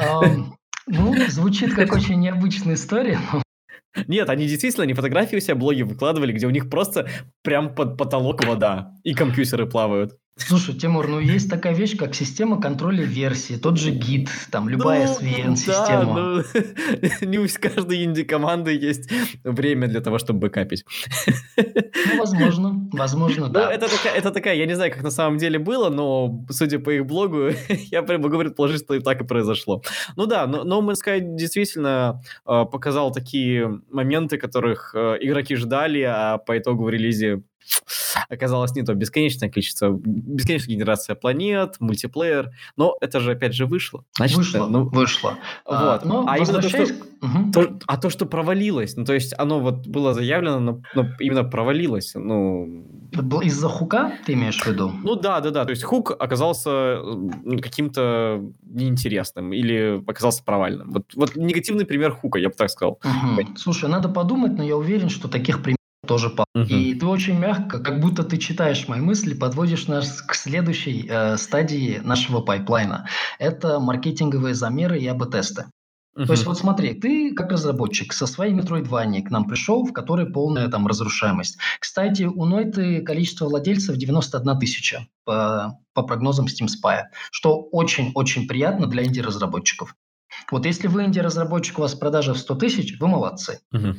[0.00, 0.54] Um,
[0.90, 3.42] ну, звучит как очень необычная история, но
[4.06, 7.08] нет, они действительно, они фотографии у себя блоги выкладывали, где у них просто
[7.42, 10.16] прям под потолок вода, и компьютеры плавают.
[10.46, 15.06] Слушай, Тимур, ну есть такая вещь, как система контроля версий, тот же гид, там любая
[15.06, 16.14] ну, SVN-система.
[16.14, 16.44] Да,
[17.22, 19.10] ну, не у каждой инди-команды есть
[19.44, 20.84] время для того, чтобы бэкапить.
[21.56, 23.72] Ну, возможно, возможно, ну, да.
[23.72, 26.90] Это такая, это такая, я не знаю, как на самом деле было, но, судя по
[26.90, 29.82] их блогу, я прям могу предположить, что и так и произошло.
[30.16, 36.00] Ну да, но No Man's Sky действительно э, показал такие моменты, которых э, игроки ждали,
[36.02, 37.42] а по итогу в релизе
[38.28, 38.94] оказалось не то.
[38.94, 42.50] Бесконечное количество, бесконечная генерация планет, мультиплеер.
[42.76, 44.04] Но это же, опять же, вышло.
[44.16, 45.38] Значит, вышло, ну, вышло.
[45.66, 45.76] Вот.
[46.04, 47.52] А, а именно то, что, угу.
[47.52, 51.44] то, а то, что провалилось, ну, то есть оно вот было заявлено, но, но именно
[51.44, 52.86] провалилось, ну...
[53.42, 54.92] Из-за хука, ты имеешь в виду?
[55.02, 55.64] Ну, да, да, да.
[55.64, 56.98] То есть хук оказался
[57.60, 60.90] каким-то неинтересным или оказался провальным.
[60.92, 63.00] Вот, вот негативный пример хука, я бы так сказал.
[63.04, 63.56] Угу.
[63.56, 65.79] Слушай, надо подумать, но я уверен, что таких примеров
[66.10, 66.46] тоже полно.
[66.56, 66.64] Угу.
[66.64, 71.36] И ты очень мягко, как будто ты читаешь мои мысли, подводишь нас к следующей э,
[71.36, 73.06] стадии нашего пайплайна.
[73.38, 75.66] Это маркетинговые замеры и АБ-тесты.
[76.18, 76.26] Uh-huh.
[76.26, 80.26] То есть вот смотри, ты как разработчик со своей Metroidvania к нам пришел, в которой
[80.26, 81.58] полная там разрушаемость.
[81.78, 88.88] Кстати, у Нойты количество владельцев 91 тысяча по, по прогнозам Steam Spy, что очень-очень приятно
[88.88, 89.94] для инди-разработчиков.
[90.50, 93.60] Вот если вы инди-разработчик, у вас продажа в 100 тысяч, вы молодцы.
[93.72, 93.94] Uh-huh.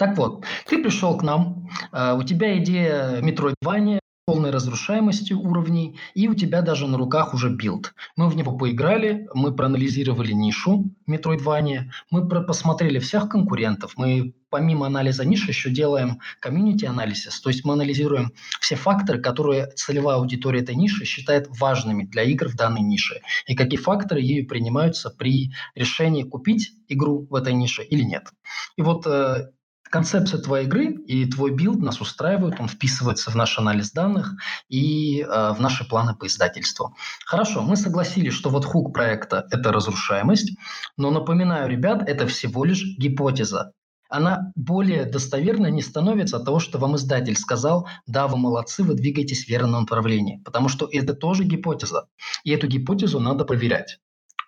[0.00, 6.26] Так вот, ты пришел к нам, э, у тебя идея Metroidvania, полной разрушаемости уровней, и
[6.26, 7.92] у тебя даже на руках уже билд.
[8.16, 15.26] Мы в него поиграли, мы проанализировали нишу Metroidvania, мы посмотрели всех конкурентов, мы помимо анализа
[15.26, 20.76] ниши еще делаем community analysis, то есть мы анализируем все факторы, которые целевая аудитория этой
[20.76, 26.22] ниши считает важными для игр в данной нише, и какие факторы ею принимаются при решении
[26.22, 28.28] купить игру в этой нише или нет.
[28.76, 29.50] И вот э,
[29.90, 34.34] концепция твоей игры и твой билд нас устраивают, он вписывается в наш анализ данных
[34.68, 36.94] и э, в наши планы по издательству.
[37.26, 40.56] Хорошо, мы согласились, что вот хук проекта– это разрушаемость,
[40.96, 43.72] но напоминаю, ребят, это всего лишь гипотеза.
[44.08, 48.94] Она более достоверной не становится от того, что вам издатель сказал, да, вы молодцы, вы
[48.94, 52.08] двигаетесь в верном направлении, потому что это тоже гипотеза,
[52.42, 53.98] и эту гипотезу надо проверять.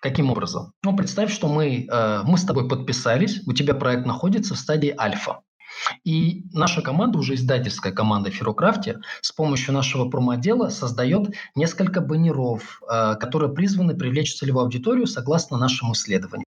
[0.03, 0.73] Каким образом?
[0.83, 4.93] Ну, представь, что мы, э, мы с тобой подписались, у тебя проект находится в стадии
[4.99, 5.39] альфа.
[6.03, 13.15] И наша команда, уже издательская команда Ферокрафте, с помощью нашего промо-отдела создает несколько баннеров, э,
[13.15, 16.45] которые призваны привлечь целевую аудиторию согласно нашему исследованию.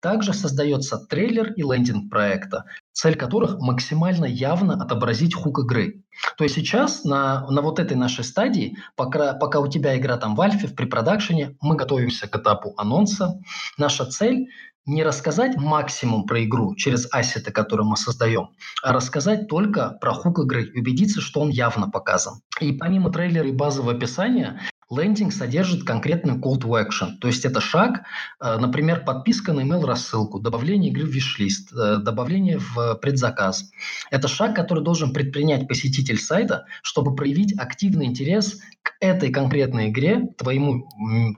[0.00, 6.04] Также создается трейлер и лендинг проекта, цель которых максимально явно отобразить хук игры.
[6.36, 10.34] То есть сейчас на, на вот этой нашей стадии, пока, пока у тебя игра там
[10.34, 13.40] в альфе, в препродакшене, мы готовимся к этапу анонса.
[13.76, 14.48] Наша цель
[14.88, 18.48] не рассказать максимум про игру через ассеты, которые мы создаем,
[18.82, 22.40] а рассказать только про хук игры, убедиться, что он явно показан.
[22.60, 27.60] И помимо трейлера и базового описания, Лендинг содержит конкретный call to action, то есть это
[27.60, 28.04] шаг,
[28.40, 33.70] э, например, подписка на email рассылку, добавление игры в виш-лист, э, добавление в предзаказ.
[34.10, 40.28] Это шаг, который должен предпринять посетитель сайта, чтобы проявить активный интерес к этой конкретной игре,
[40.38, 40.88] твоему,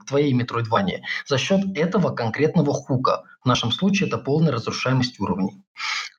[0.07, 3.23] твоей Metroidvania, за счет этого конкретного хука.
[3.43, 5.61] В нашем случае это полная разрушаемость уровней.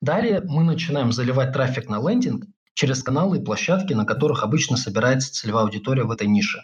[0.03, 5.33] Далее мы начинаем заливать трафик на лендинг через каналы и площадки, на которых обычно собирается
[5.33, 6.61] целевая аудитория в этой нише.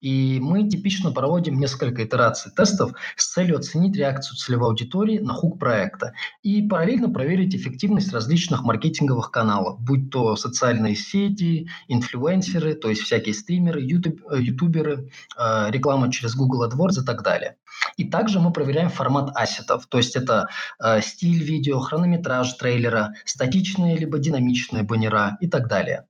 [0.00, 5.58] И мы типично проводим несколько итераций тестов с целью оценить реакцию целевой аудитории на хук
[5.58, 13.02] проекта и параллельно проверить эффективность различных маркетинговых каналов, будь то социальные сети, инфлюенсеры, то есть
[13.02, 17.56] всякие стримеры, э, ютуберы, э, реклама через Google AdWords и так далее.
[17.96, 20.48] И также мы проверяем формат ассетов, то есть это
[20.82, 26.06] э, стиль видео, хронометраж трейлера, статичные либо динамичные баннера и так далее.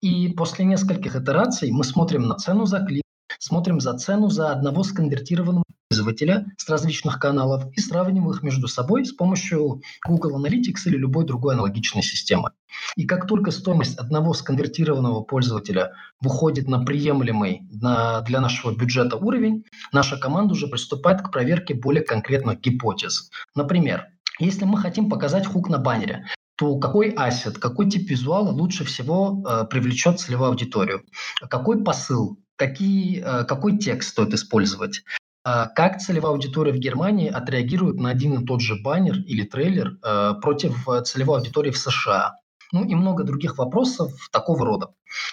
[0.00, 3.04] И после нескольких итераций мы смотрим на цену за клик,
[3.38, 9.04] смотрим за цену за одного сконвертированного пользователя с различных каналов и сравниваем их между собой
[9.04, 12.50] с помощью Google Analytics или любой другой аналогичной системы.
[12.96, 19.64] И как только стоимость одного сконвертированного пользователя выходит на приемлемый на, для нашего бюджета уровень,
[19.92, 23.30] наша команда уже приступает к проверке более конкретных гипотез.
[23.54, 24.08] Например,
[24.40, 26.26] если мы хотим показать хук на баннере,
[26.58, 31.04] то какой ассет, какой тип визуала лучше всего э, привлечет целевую аудиторию?
[31.48, 35.04] Какой посыл, какие, э, какой текст стоит использовать?
[35.46, 39.98] Э, как целевая аудитория в Германии отреагирует на один и тот же баннер или трейлер
[40.02, 42.34] э, против э, целевой аудитории в США?
[42.72, 44.88] Ну и много других вопросов такого рода.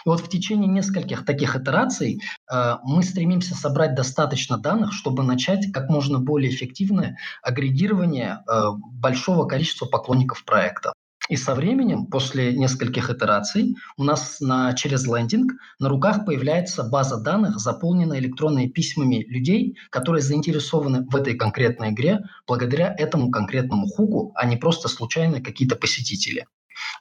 [0.05, 2.21] И вот в течение нескольких таких итераций
[2.51, 9.47] э, мы стремимся собрать достаточно данных, чтобы начать как можно более эффективное агрегирование э, большого
[9.47, 10.93] количества поклонников проекта.
[11.29, 17.17] И со временем, после нескольких итераций, у нас на, через лендинг на руках появляется база
[17.17, 24.33] данных, заполненная электронными письмами людей, которые заинтересованы в этой конкретной игре благодаря этому конкретному хуку,
[24.35, 26.45] а не просто случайно какие-то посетители.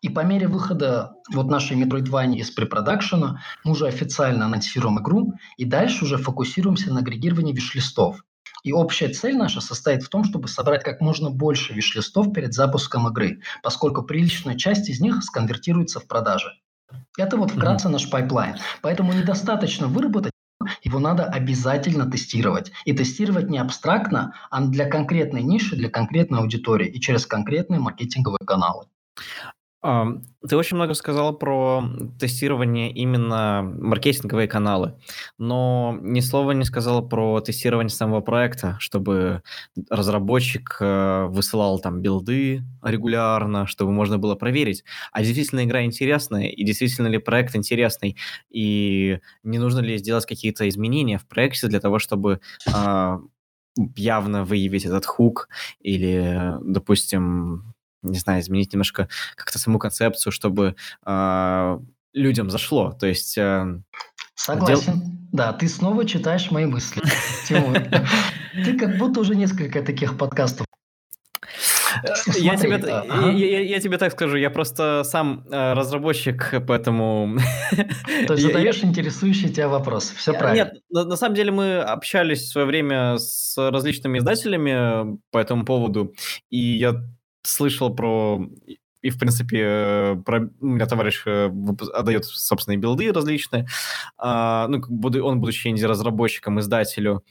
[0.01, 5.65] И по мере выхода вот нашей Metroidvania из препродакшена мы уже официально анонсируем игру и
[5.65, 8.23] дальше уже фокусируемся на агрегировании виш-листов.
[8.65, 13.07] И общая цель наша состоит в том, чтобы собрать как можно больше виш-листов перед запуском
[13.09, 16.49] игры, поскольку приличная часть из них сконвертируется в продажи.
[17.19, 17.93] Это вот вкратце mm-hmm.
[17.93, 18.57] наш пайплайн.
[18.81, 20.33] Поэтому недостаточно выработать
[20.83, 22.73] его надо обязательно тестировать.
[22.87, 28.47] И тестировать не абстрактно, а для конкретной ниши, для конкретной аудитории и через конкретные маркетинговые
[28.47, 28.87] каналы.
[29.85, 31.85] Ты очень много сказал про
[32.19, 34.95] тестирование именно маркетинговые каналы,
[35.37, 39.43] но ни слова не сказал про тестирование самого проекта, чтобы
[39.91, 46.65] разработчик э, высылал там билды регулярно, чтобы можно было проверить, а действительно игра интересная, и
[46.65, 48.17] действительно ли проект интересный,
[48.49, 52.41] и не нужно ли сделать какие-то изменения в проекте для того, чтобы
[52.73, 53.19] а,
[53.97, 55.49] явно выявить этот хук
[55.81, 57.74] или, допустим,
[58.05, 61.79] не знаю, изменить немножко как-то саму концепцию, чтобы э,
[62.13, 62.93] людям зашло.
[62.93, 63.37] То есть...
[63.39, 63.81] Э,
[64.35, 64.95] Согласен.
[64.95, 65.03] Дел...
[65.33, 67.03] Да, ты снова читаешь мои мысли,
[67.49, 67.79] Тимур.
[68.65, 70.67] Ты как будто уже несколько таких подкастов
[72.37, 73.31] я, тебе, ага.
[73.31, 77.39] я, я, я тебе так скажу, я просто сам э, разработчик, поэтому...
[78.27, 80.65] То есть задаешь интересующий тебя вопрос, все правильно.
[80.65, 85.65] Нет, на, на самом деле мы общались в свое время с различными издателями по этому
[85.65, 86.15] поводу,
[86.51, 87.03] и я
[87.45, 88.41] слышал про
[89.05, 90.49] и, в принципе, э, про...
[90.61, 91.51] у меня товарищ э,
[91.93, 93.67] отдает собственные билды различные,
[94.17, 94.81] а, ну,
[95.23, 97.23] он, будучи инди-разработчиком, издателю.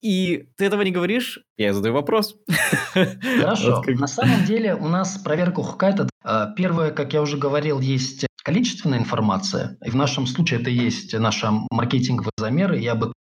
[0.00, 2.36] И ты этого не говоришь, я задаю вопрос.
[3.40, 3.82] Хорошо.
[3.88, 6.08] На самом деле у нас проверка хука это.
[6.56, 9.78] Первое, как я уже говорил, есть количественная информация.
[9.84, 12.78] И в нашем случае это есть наши маркетинговые замеры.
[12.78, 13.12] Я бы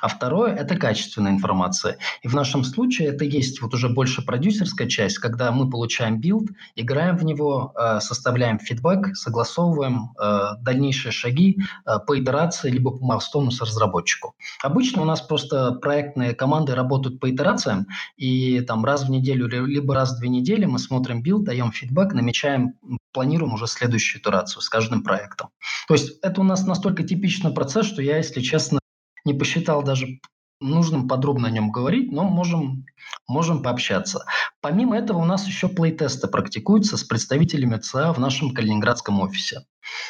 [0.00, 1.98] а второе– это качественная информация.
[2.22, 6.50] И в нашем случае это есть вот уже больше продюсерская часть, когда мы получаем билд,
[6.74, 13.04] играем в него, э, составляем фидбэк, согласовываем э, дальнейшие шаги э, по итерации либо по
[13.04, 14.32] майлстону с разработчиком.
[14.62, 19.94] Обычно у нас просто проектные команды работают по итерациям, и там раз в неделю либо
[19.94, 22.74] раз в две недели мы смотрим билд, даем фидбэк, намечаем,
[23.12, 25.50] планируем уже следующую итерацию с каждым проектом.
[25.88, 28.78] То есть это у нас настолько типичный процесс, что я, если честно,
[29.24, 30.20] не посчитал даже
[30.60, 32.86] нужным подробно о нем говорить, но можем,
[33.28, 34.24] можем пообщаться.
[34.60, 39.66] Помимо этого у нас еще плейтесты практикуются с представителями ЦА в нашем калининградском офисе.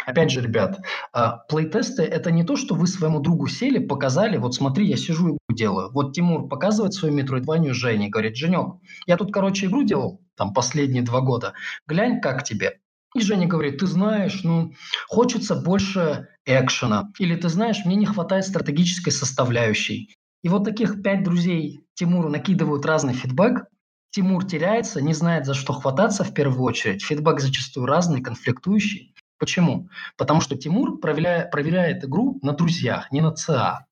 [0.06, 0.80] Опять же, ребят,
[1.12, 5.30] а, плейтесты– это не то, что вы своему другу сели, показали, вот смотри, я сижу
[5.30, 5.90] игру делаю.
[5.92, 11.02] Вот Тимур показывает свою метроидванию Жене, говорит, Женек, я тут, короче, игру делал, там, последние
[11.02, 11.54] два года,
[11.86, 12.78] глянь, как тебе.
[13.14, 14.72] И Женя говорит, ты знаешь, ну,
[15.08, 17.10] хочется больше экшена.
[17.18, 20.14] Или ты знаешь, мне не хватает стратегической составляющей.
[20.42, 23.66] И вот таких пять друзей Тимуру накидывают разный фидбэк.
[24.10, 27.04] Тимур теряется, не знает, за что хвататься в первую очередь.
[27.04, 29.14] Фидбэк зачастую разный, конфликтующий.
[29.38, 29.88] Почему?
[30.16, 33.86] Потому что Тимур проверяет, проверяет игру на друзьях, не на ЦА.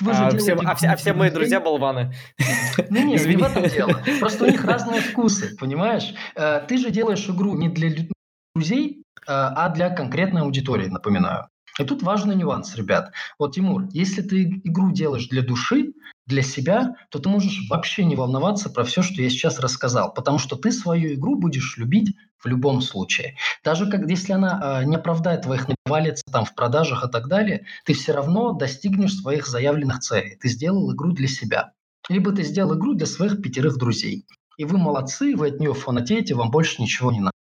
[0.00, 2.14] Вы же а, все, а, все, а все мои друзья болваны.
[2.90, 4.00] Не, не, не в этом дело.
[4.20, 6.14] Просто у них разные вкусы, понимаешь?
[6.36, 7.90] Э, ты же делаешь игру не для
[8.54, 11.48] друзей, э, а для конкретной аудитории, напоминаю.
[11.78, 13.12] И тут важный нюанс, ребят.
[13.38, 15.92] Вот, Тимур, если ты игру делаешь для души,
[16.26, 20.38] для себя, то ты можешь вообще не волноваться про все, что я сейчас рассказал, потому
[20.38, 23.36] что ты свою игру будешь любить в любом случае.
[23.64, 27.64] Даже как, если она э, не оправдает твоих навалится там в продажах и так далее,
[27.84, 30.36] ты все равно достигнешь своих заявленных целей.
[30.36, 31.72] Ты сделал игру для себя.
[32.08, 34.26] Либо ты сделал игру для своих пятерых друзей.
[34.56, 37.37] И вы молодцы, вы от нее фанатеете, вам больше ничего не надо.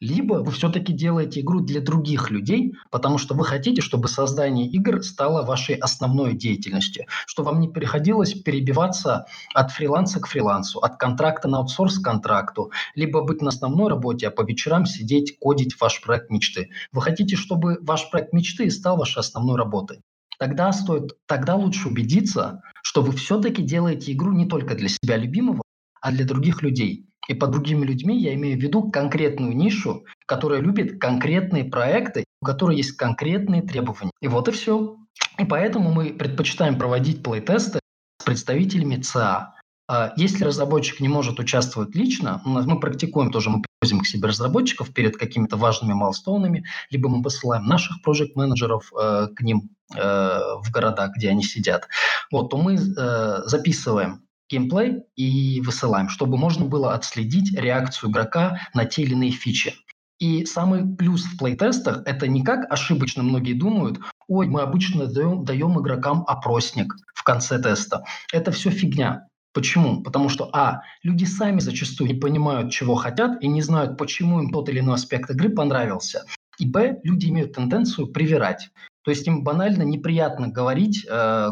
[0.00, 5.02] Либо вы все-таки делаете игру для других людей, потому что вы хотите, чтобы создание игр
[5.02, 11.48] стало вашей основной деятельностью, что вам не приходилось перебиваться от фриланса к фрилансу, от контракта
[11.48, 16.00] на аутсорс к контракту, либо быть на основной работе, а по вечерам сидеть, кодить ваш
[16.02, 16.70] проект мечты.
[16.92, 20.00] Вы хотите, чтобы ваш проект мечты стал вашей основной работой.
[20.38, 25.62] Тогда стоит, тогда лучше убедиться, что вы все-таки делаете игру не только для себя любимого,
[26.00, 27.06] а для других людей.
[27.28, 32.46] И под другими людьми я имею в виду конкретную нишу, которая любит конкретные проекты, у
[32.46, 34.12] которой есть конкретные требования.
[34.20, 34.96] И вот и все.
[35.38, 37.80] И поэтому мы предпочитаем проводить плей-тесты
[38.20, 39.54] с представителями ЦА.
[39.88, 44.92] А если разработчик не может участвовать лично, мы практикуем тоже, мы привозим к себе разработчиков
[44.92, 51.12] перед какими-то важными майлстоунами, либо мы посылаем наших проект-менеджеров э, к ним э, в города,
[51.14, 51.86] где они сидят,
[52.32, 58.84] вот, то мы э, записываем геймплей и высылаем, чтобы можно было отследить реакцию игрока на
[58.84, 59.74] те или иные фичи.
[60.18, 65.44] И самый плюс в плейтестах– это не как ошибочно многие думают, ой, мы обычно даем,
[65.44, 68.04] даем игрокам опросник в конце теста.
[68.32, 69.28] Это все фигня.
[69.52, 70.02] Почему?
[70.02, 74.50] Потому что, а, люди сами зачастую не понимают, чего хотят, и не знают, почему им
[74.50, 76.24] тот или иной аспект игры понравился.
[76.58, 78.70] И, б, люди имеют тенденцию привирать.
[79.02, 81.50] То есть им банально неприятно говорить э,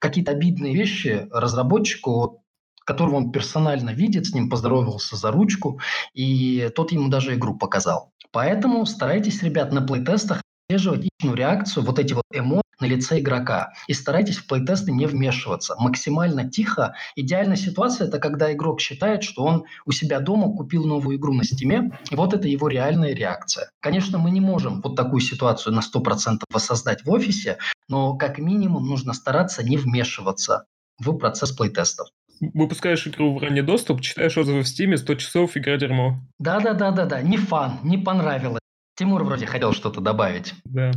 [0.00, 2.42] какие-то обидные вещи разработчику,
[2.84, 5.80] которого он персонально видит, с ним поздоровался за ручку,
[6.12, 8.12] и тот ему даже игру показал.
[8.32, 13.72] Поэтому старайтесь, ребят, на плейтестах отслеживать реакцию, вот эти вот эмоции на лице игрока.
[13.86, 15.76] И старайтесь в плейтесты не вмешиваться.
[15.78, 16.94] Максимально тихо.
[17.16, 21.44] Идеальная ситуация– это когда игрок считает, что он у себя дома купил новую игру на
[21.44, 23.70] стиме, и вот это его реальная реакция.
[23.80, 27.58] Конечно, мы не можем вот такую ситуацию на 100% воссоздать в офисе,
[27.88, 30.64] но как минимум нужно стараться не вмешиваться
[30.98, 32.08] в процесс плейтестов
[32.40, 36.20] выпускаешь игру в ранний доступ, читаешь отзывы в Стиме, 100 часов, игра дерьмо.
[36.38, 38.60] Да-да-да-да-да, не фан, не понравилось.
[38.96, 40.54] Тимур вроде хотел что-то добавить.
[40.64, 40.92] Да.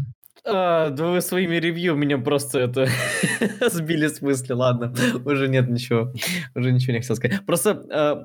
[0.45, 2.87] А, да вы своими ревью меня просто это
[3.69, 4.93] сбили с мысли, ладно,
[5.25, 6.11] уже нет ничего,
[6.53, 7.45] уже ничего не хотел сказать.
[7.45, 8.23] Просто э,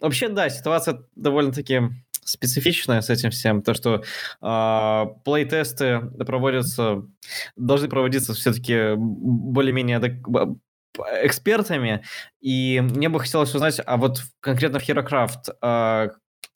[0.00, 1.82] вообще, да, ситуация довольно-таки
[2.24, 4.02] специфичная с этим всем, то, что
[4.42, 7.02] э, плей-тесты проводятся,
[7.56, 10.22] должны проводиться все-таки более-менее
[11.22, 12.04] экспертами,
[12.40, 16.10] и мне бы хотелось узнать, а вот конкретно в HeroCraft, э,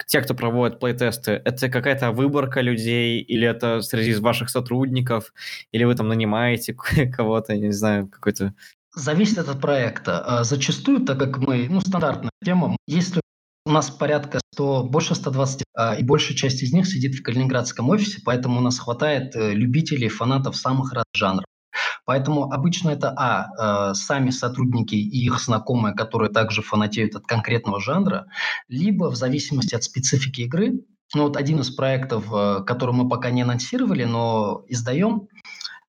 [0.07, 5.33] те, кто проводит плейтесты, это какая-то выборка людей, или это среди ваших сотрудников,
[5.73, 6.75] или вы там нанимаете
[7.17, 8.55] кого-то, не знаю, какой-то...
[8.95, 10.21] Зависит от проекта.
[10.21, 13.21] А зачастую, так как мы, ну, стандартная тема, если
[13.67, 17.89] у нас порядка 100, больше 120, а, и большая часть из них сидит в калининградском
[17.89, 21.45] офисе, поэтому у нас хватает э, любителей, фанатов самых разных жанров.
[22.05, 27.81] Поэтому обычно это, а, э, сами сотрудники и их знакомые, которые также фанатеют от конкретного
[27.81, 28.27] жанра,
[28.69, 30.81] либо в зависимости от специфики игры,
[31.15, 35.29] ну вот один из проектов, э, который мы пока не анонсировали, но издаем,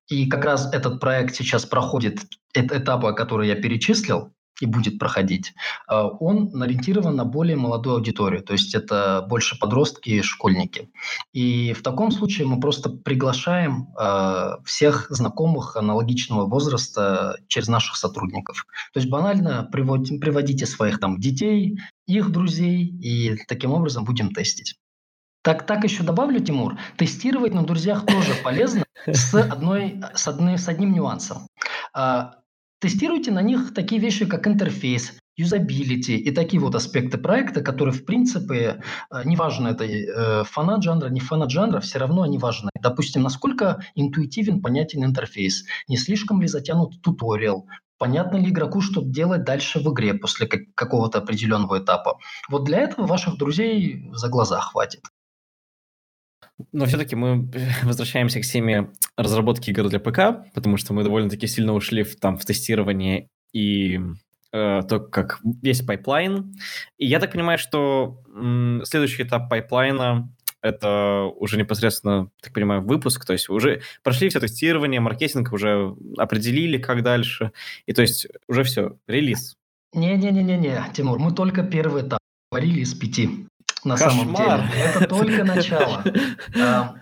[0.08, 2.20] и как раз этот проект сейчас проходит
[2.54, 4.32] этапы, которые я перечислил,
[4.62, 5.54] и будет проходить,
[5.88, 10.88] а, он ориентирован на более молодую аудиторию, то есть это больше подростки и школьники.
[11.32, 18.66] И в таком случае мы просто приглашаем а, всех знакомых аналогичного возраста через наших сотрудников.
[18.92, 24.76] То есть банально приводите, приводите своих там детей, их друзей, и таким образом будем тестить.
[25.42, 30.68] Так, так еще добавлю, Тимур, тестировать на друзьях тоже полезно с, одной, с, одной, с
[30.68, 31.48] одним нюансом.
[31.92, 32.36] А,
[32.82, 38.04] Тестируйте на них такие вещи, как интерфейс, юзабилити и такие вот аспекты проекта, которые, в
[38.04, 42.70] принципе, э, неважно, это э, фанат жанра, не фанат жанра, все равно они важны.
[42.82, 47.68] Допустим, насколько интуитивен, понятен интерфейс, не слишком ли затянут туториал,
[47.98, 52.18] понятно ли игроку, что делать дальше в игре после какого-то определенного этапа.
[52.50, 55.02] Вот для этого ваших друзей за глаза хватит.
[56.72, 57.48] Но все-таки мы
[57.82, 62.38] возвращаемся к теме разработки игр для ПК, потому что мы довольно-таки сильно ушли в, там,
[62.38, 64.00] в тестирование и
[64.52, 66.54] э, то, как весь пайплайн.
[66.98, 70.30] И я так понимаю, что м, следующий этап пайплайна
[70.62, 76.78] это уже непосредственно, так понимаю, выпуск, то есть уже прошли все тестирование, маркетинг уже определили,
[76.78, 77.52] как дальше,
[77.86, 79.56] и то есть уже все, релиз.
[79.92, 83.46] Не-не-не-не, Тимур, мы только первый этап, говорили из пяти
[83.84, 84.12] на Кошмар.
[84.12, 84.70] самом деле.
[84.84, 86.04] Это только начало.
[86.60, 86.94] А,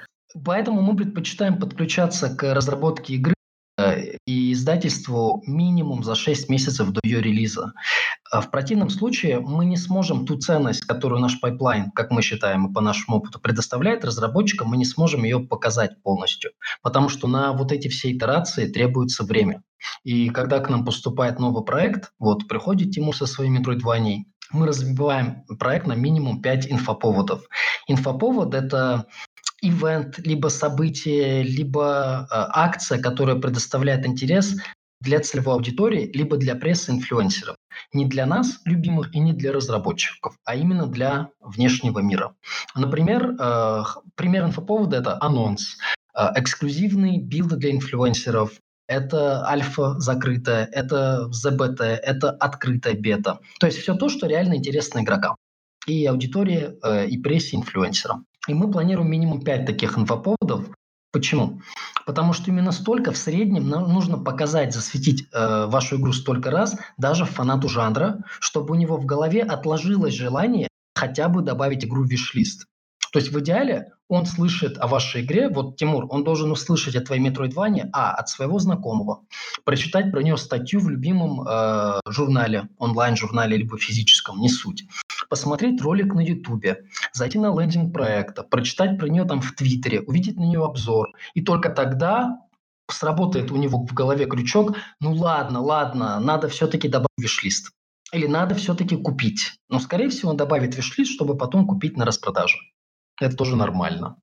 [0.45, 3.35] поэтому мы предпочитаем подключаться к разработке игры
[3.79, 7.73] э, и издательству минимум за 6 месяцев до ее релиза.
[8.31, 12.67] А в противном случае мы не сможем ту ценность, которую наш пайплайн, как мы считаем
[12.67, 16.53] и по нашему опыту, предоставляет разработчикам, мы не сможем ее показать полностью,
[16.83, 19.63] потому что на вот эти все итерации требуется время.
[20.05, 25.45] И когда к нам поступает новый проект, вот приходит Тимур со своими Metroidvania, мы разбиваем
[25.59, 27.43] проект на минимум 5 инфоповодов.
[27.87, 29.07] Инфоповод– это
[29.63, 34.57] ивент, либо событие, либо э, акция, которая предоставляет интерес
[35.01, 37.57] для целевой аудитории, либо для прессы инфлюенсеров.
[37.93, 42.35] Не для нас, любимых, и не для разработчиков, а именно для внешнего мира.
[42.75, 43.83] Например, э,
[44.15, 45.77] пример инфоповода– это анонс,
[46.15, 48.53] э, эксклюзивный билд для инфлюенсеров,
[48.91, 53.39] это альфа закрытая, это ЗБТ, это открытая бета.
[53.61, 55.37] То есть все то, что реально интересно игрокам
[55.87, 58.27] и аудитории, э, и прессе, инфлюенсерам.
[58.49, 60.71] И мы планируем минимум 5 таких инфоповодов.
[61.13, 61.61] Почему?
[62.05, 66.77] Потому что именно столько в среднем нам нужно показать, засветить э, вашу игру столько раз,
[66.99, 72.09] даже фанату жанра, чтобы у него в голове отложилось желание хотя бы добавить игру в
[72.09, 72.67] виш-лист.
[73.13, 77.01] То есть в идеале он слышит о вашей игре, вот Тимур, он должен услышать о
[77.01, 79.25] твоей Metroidvania, а, от своего знакомого,
[79.65, 84.85] прочитать про нее статью в любимом э, журнале, онлайн-журнале, либо физическом, не суть,
[85.29, 90.37] посмотреть ролик на Ютубе, зайти на лендинг проекта, прочитать про нее там в Твиттере, увидеть
[90.37, 92.39] на нее обзор, и только тогда
[92.89, 97.71] сработает у него в голове крючок, ну ладно, ладно, надо все-таки добавить виш-лист.
[98.13, 99.53] Или надо все-таки купить.
[99.69, 102.59] Но, скорее всего, он добавит виш-лист, чтобы потом купить на распродаже.
[103.21, 104.17] Это тоже нормально.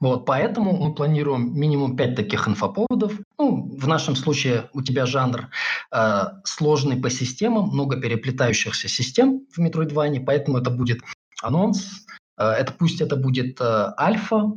[0.00, 3.12] Вот, поэтому мы планируем минимум 5 таких инфоповодов.
[3.38, 5.50] Ну, в нашем случае у тебя жанр
[5.92, 11.00] э, сложный по системам, много переплетающихся систем в Metroidvania, поэтому это будет
[11.42, 12.06] анонс,
[12.38, 14.52] э, это пусть это будет э, альфа,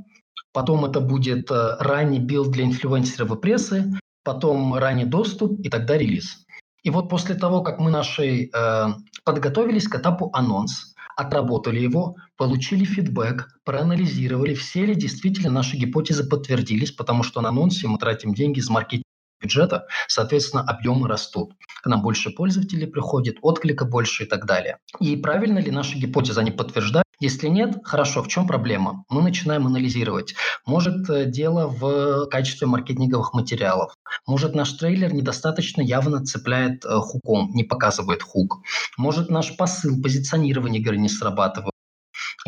[0.54, 3.92] потом это будет э, ранний билд для инфлюенсеров и прессы,
[4.24, 6.46] потом ранний доступ и тогда релиз.
[6.84, 8.88] И вот после того, как мы нашей э,
[9.24, 16.92] подготовились к этапу анонс, отработали его, получили фидбэк, проанализировали, все ли действительно наши гипотезы подтвердились,
[16.92, 19.06] потому что на анонсе мы тратим деньги из маркетинга
[19.42, 21.54] бюджета, соответственно, объемы растут.
[21.82, 24.78] К нам больше пользователей приходит, отклика больше и так далее.
[25.00, 27.06] И правильно ли наши гипотезы, они подтверждают?
[27.22, 29.06] Если нет, хорошо, в чем проблема?
[29.08, 30.34] Мы начинаем анализировать.
[30.66, 33.94] Может, э, дело в качестве маркетинговых материалов.
[34.26, 38.64] Может, наш трейлер недостаточно явно цепляет э, хуком, не показывает хук.
[38.98, 41.76] Может, наш посыл, позиционирование игры не срабатывает.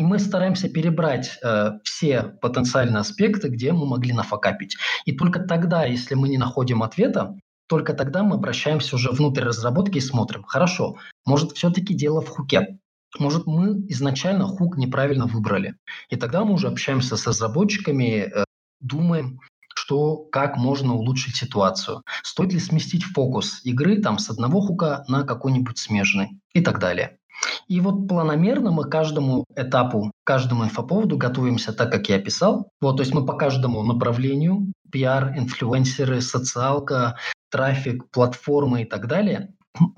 [0.00, 4.76] И мы стараемся перебрать э, все потенциальные аспекты, где мы могли нафакапить.
[5.04, 7.36] И только тогда, если мы не находим ответа,
[7.68, 12.78] только тогда мы обращаемся уже внутрь разработки и смотрим, хорошо, может все-таки дело в хуке,
[13.18, 15.76] может мы изначально хук неправильно выбрали.
[16.10, 18.44] И тогда мы уже общаемся с разработчиками, э,
[18.80, 19.40] думаем,
[19.74, 22.02] что как можно улучшить ситуацию.
[22.22, 27.18] Стоит ли сместить фокус игры там с одного хука на какой-нибудь смежный и так далее.
[27.66, 32.70] И вот планомерно мы каждому этапу, каждому инфоповоду готовимся так, как я описал.
[32.80, 37.18] Вот, то есть мы по каждому направлению, пиар, инфлюенсеры, социалка,
[37.50, 39.52] трафик, платформы и так далее,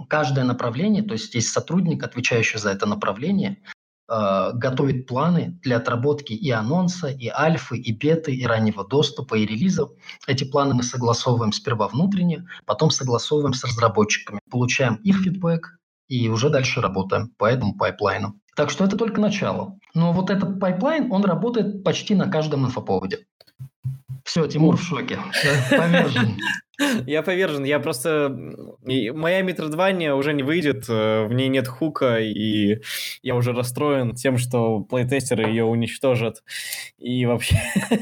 [0.09, 3.59] каждое направление, то есть есть сотрудник, отвечающий за это направление,
[4.09, 9.47] э, готовит планы для отработки и анонса, и альфы, и беты, и раннего доступа, и
[9.47, 9.91] релизов.
[10.27, 16.51] Эти планы мы согласовываем сперва внутренне, потом согласовываем с разработчиками, получаем их фидбэк, и уже
[16.51, 18.39] дальше работаем по этому пайплайну.
[18.55, 19.79] Так что это только начало.
[19.95, 23.27] Но вот этот пайплайн, он работает почти на каждом инфоповоде.
[24.27, 25.21] Все, Тимур в шоке.
[25.71, 26.37] Повержен.
[27.07, 27.65] Я повержен.
[27.65, 28.29] Я просто...
[28.83, 32.83] Моя метродвания уже не выйдет, э, в ней нет хука, и
[33.23, 36.43] я уже расстроен тем, что плейтестеры ее уничтожат.
[36.99, 37.57] И вообще...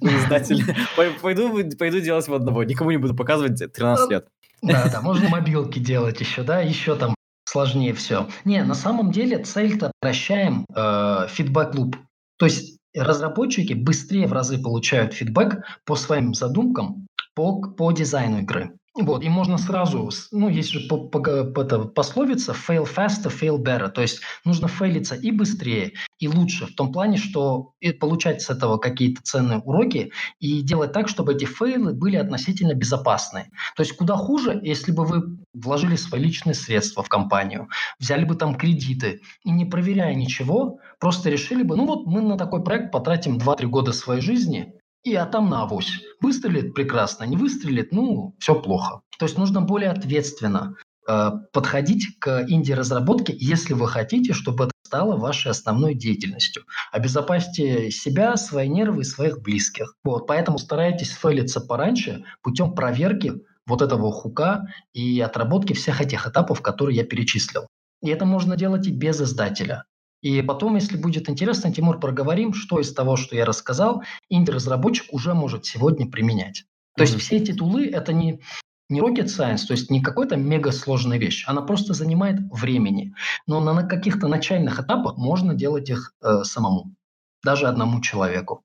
[0.00, 0.64] Издатели...
[1.22, 2.62] Пойду, пойду делать в одного.
[2.62, 4.28] Никому не буду показывать 13 лет.
[4.60, 8.28] Да, да, можно мобилки делать еще, да, еще там сложнее все.
[8.44, 11.96] Не, на самом деле цель-то прощаем э, фидбэк-луп.
[12.38, 18.72] То есть разработчики быстрее в разы получают фидбэк по своим задумкам, по, по дизайну игры.
[18.94, 23.56] Вот, и можно сразу, ну, есть же по, по, по, это, пословица fail faster, fail
[23.56, 28.42] better, то есть нужно фейлиться и быстрее, и лучше, в том плане, что и получать
[28.42, 33.50] с этого какие-то ценные уроки и делать так, чтобы эти фейлы были относительно безопасны.
[33.76, 37.68] То есть куда хуже, если бы вы вложили свои личные средства в компанию,
[37.98, 42.38] взяли бы там кредиты и не проверяя ничего, просто решили бы, ну вот мы на
[42.38, 46.00] такой проект потратим 2-3 года своей жизни, и а там на авось.
[46.20, 49.00] Выстрелит прекрасно, не выстрелит, ну, все плохо.
[49.18, 50.76] То есть нужно более ответственно
[51.08, 56.62] э, подходить к инди-разработке, если вы хотите, чтобы это стало вашей основной деятельностью.
[56.92, 59.96] Обезопасьте себя, свои нервы и своих близких.
[60.04, 63.32] Вот, поэтому старайтесь фейлиться пораньше путем проверки
[63.66, 67.66] вот этого хука и отработки всех этих этапов, которые я перечислил.
[68.02, 69.82] И это можно делать и без издателя.
[70.22, 75.34] И потом, если будет интересно, Тимур, проговорим, что из того, что я рассказал, инди-разработчик уже
[75.34, 76.64] может сегодня применять.
[76.96, 77.06] То mm-hmm.
[77.06, 78.40] есть все эти тулы– это не,
[78.88, 81.44] не rocket science, то есть не какая-то мега сложная вещь.
[81.48, 83.14] Она просто занимает времени.
[83.46, 86.94] но на каких-то начальных этапах можно делать их э, самому,
[87.42, 88.64] даже одному человеку.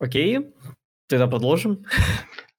[0.00, 0.50] Окей,
[1.08, 1.84] тогда продолжим.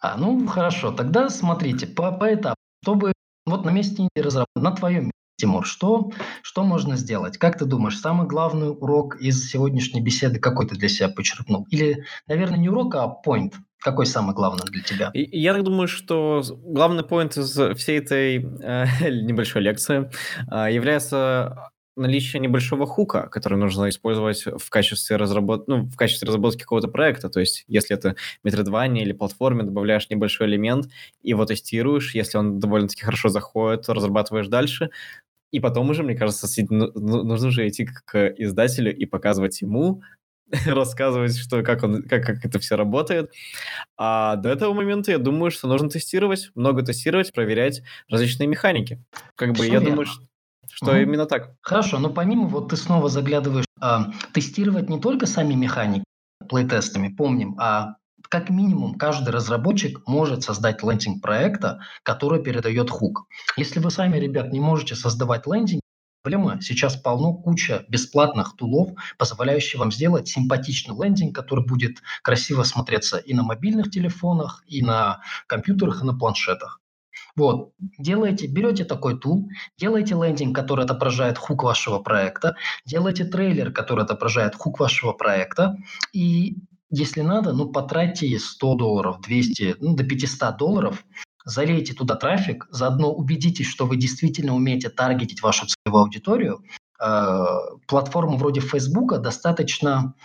[0.01, 3.11] А, ну хорошо, тогда смотрите, по, по этапу, чтобы
[3.45, 6.11] вот на месте разработки, на твоем месте, Тимур, что,
[6.41, 7.37] что можно сделать?
[7.37, 11.65] Как ты думаешь, самый главный урок из сегодняшней беседы какой ты для себя почерпнул?
[11.71, 13.53] Или, наверное, не урок, а point?
[13.79, 15.11] Какой самый главный для тебя?
[15.13, 20.11] Я так думаю, что главный поинт из всей этой э, небольшой лекции
[20.51, 25.67] э, является наличие небольшого хука, который нужно использовать в качестве, разработ...
[25.67, 27.29] ну, в качестве разработки какого-то проекта.
[27.29, 30.89] То есть, если это метродвание или платформе, добавляешь небольшой элемент,
[31.21, 34.89] его тестируешь, если он довольно-таки хорошо заходит, разрабатываешь дальше.
[35.51, 40.01] И потом уже, мне кажется, ну, ну, нужно же идти к издателю и показывать ему,
[40.65, 43.31] рассказывать, что, как, он, как, как это все работает.
[43.97, 49.03] А до этого момента я думаю, что нужно тестировать, много тестировать, проверять различные механики.
[49.35, 50.23] Как бы я думаю, что
[50.71, 50.99] что угу.
[50.99, 51.55] именно так.
[51.61, 56.03] Хорошо, но помимо вот ты снова заглядываешь, а, тестировать не только сами механики
[56.47, 57.95] плейтестами, помним, а
[58.29, 63.25] как минимум каждый разработчик может создать лендинг проекта, который передает хук.
[63.57, 65.81] Если вы сами, ребят, не можете создавать лендинг,
[66.21, 66.61] проблема.
[66.61, 73.33] Сейчас полно куча бесплатных тулов, позволяющих вам сделать симпатичный лендинг, который будет красиво смотреться и
[73.33, 76.79] на мобильных телефонах, и на компьютерах, и на планшетах.
[77.35, 82.55] Вот, делаете, берете такой тул, делаете лендинг, который отображает хук вашего проекта,
[82.85, 85.77] делаете трейлер, который отображает хук вашего проекта,
[86.11, 86.57] и
[86.89, 91.05] если надо, ну, потратьте 100 долларов, 200, ну, до 500 долларов,
[91.45, 96.63] залейте туда трафик, заодно убедитесь, что вы действительно умеете таргетить вашу целевую аудиторию.
[97.01, 97.45] Э,
[97.87, 100.15] платформа вроде Facebook достаточно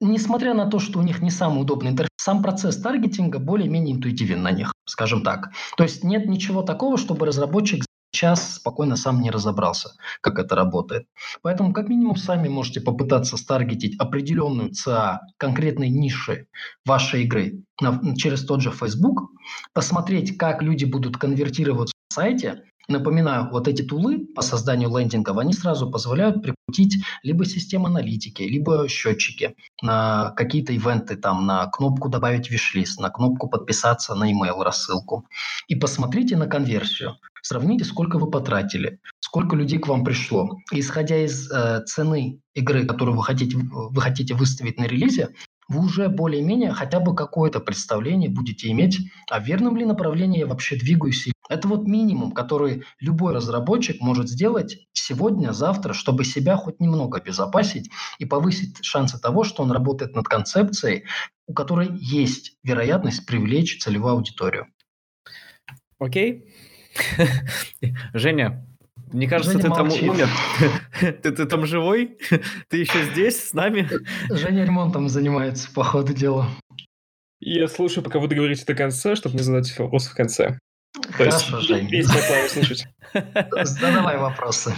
[0.00, 4.42] несмотря на то, что у них не самый удобный интерфейс, сам процесс таргетинга более-менее интуитивен
[4.42, 5.50] на них, скажем так.
[5.76, 7.84] То есть нет ничего такого, чтобы разработчик
[8.18, 9.90] час спокойно сам не разобрался,
[10.20, 11.06] как это работает.
[11.40, 16.48] Поэтому как минимум сами можете попытаться старгетить определенную ЦА конкретной ниши
[16.84, 19.30] вашей игры на, через тот же Facebook,
[19.72, 25.52] посмотреть, как люди будут конвертироваться в сайте, Напоминаю, вот эти тулы по созданию лендингов, они
[25.52, 32.50] сразу позволяют прикрутить либо систему аналитики, либо счетчики на какие-то ивенты, там, на кнопку «Добавить
[32.50, 35.26] виш-лист», на кнопку «Подписаться на email рассылку».
[35.66, 37.16] И посмотрите на конверсию.
[37.42, 40.56] Сравните, сколько вы потратили, сколько людей к вам пришло.
[40.72, 45.34] И исходя из э, цены игры, которую вы хотите, вы хотите выставить на релизе,
[45.68, 48.98] вы уже более-менее хотя бы какое-то представление будете иметь,
[49.30, 51.28] а в верном ли направлении я вообще двигаюсь.
[51.48, 57.90] Это вот минимум, который любой разработчик может сделать сегодня, завтра, чтобы себя хоть немного обезопасить
[58.18, 61.04] и повысить шансы того, что он работает над концепцией,
[61.46, 64.66] у которой есть вероятность привлечь целевую аудиторию.
[65.98, 66.54] Окей.
[68.12, 68.66] Женя,
[69.12, 70.00] мне кажется, Женя ты молчит.
[70.00, 70.28] там умер.
[71.22, 72.18] ты, ты там живой?
[72.68, 73.88] ты еще здесь, с нами?
[74.30, 76.48] Женя ремонтом занимается, по ходу дела.
[77.40, 80.58] Я слушаю, пока вы договорите до конца, чтобы не задать вопрос в конце.
[81.10, 81.88] Хорошо, Женя.
[81.88, 82.86] Весь пайплайн услышать.
[83.62, 84.74] Задавай вопросы.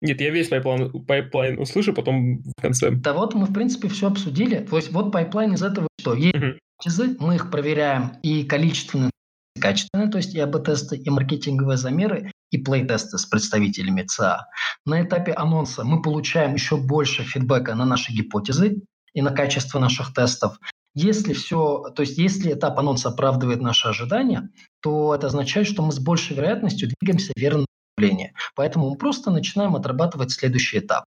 [0.00, 2.92] Нет, я весь пайплайн, пайплайн услышу, потом в конце.
[2.92, 4.60] Да вот мы, в принципе, все обсудили.
[4.60, 6.14] То есть вот пайплайн из этого что?
[6.14, 9.10] Есть гипотезы, мы их проверяем и количественно,
[9.56, 14.46] и качественно, то есть и АБ-тесты, и маркетинговые замеры, и плей-тесты с представителями ЦА.
[14.84, 18.82] На этапе анонса мы получаем еще больше фидбэка на наши гипотезы
[19.12, 20.58] и на качество наших тестов.
[20.94, 25.92] Если все, то есть если этап анонса оправдывает наши ожидания, то это означает, что мы
[25.92, 28.32] с большей вероятностью двигаемся в верном направлении.
[28.54, 31.04] Поэтому мы просто начинаем отрабатывать следующий этап.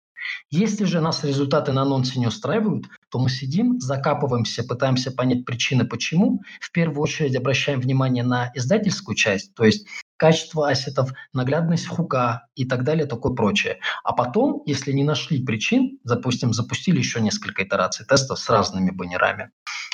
[0.49, 5.85] Если же нас результаты на анонсе не устраивают, то мы сидим, закапываемся, пытаемся понять причины,
[5.85, 6.41] почему.
[6.61, 9.85] В первую очередь обращаем внимание на издательскую часть, то есть
[10.17, 13.79] качество ассетов, наглядность хука и так далее, такое прочее.
[14.03, 19.51] А потом, если не нашли причин, допустим, запустили еще несколько итераций тестов с разными баннерами.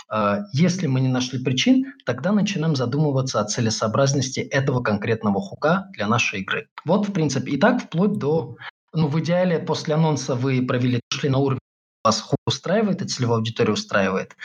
[0.10, 6.08] А, если мы не нашли причин, тогда начинаем задумываться о целесообразности этого конкретного хука для
[6.08, 6.68] нашей игры.
[6.86, 8.58] Вот, в принципе, и так вплоть до
[8.94, 11.60] ну, в идеале после анонса вы провели, шли на уровень,
[12.08, 14.36] вас устраивает, и целевая аудитория устраивает.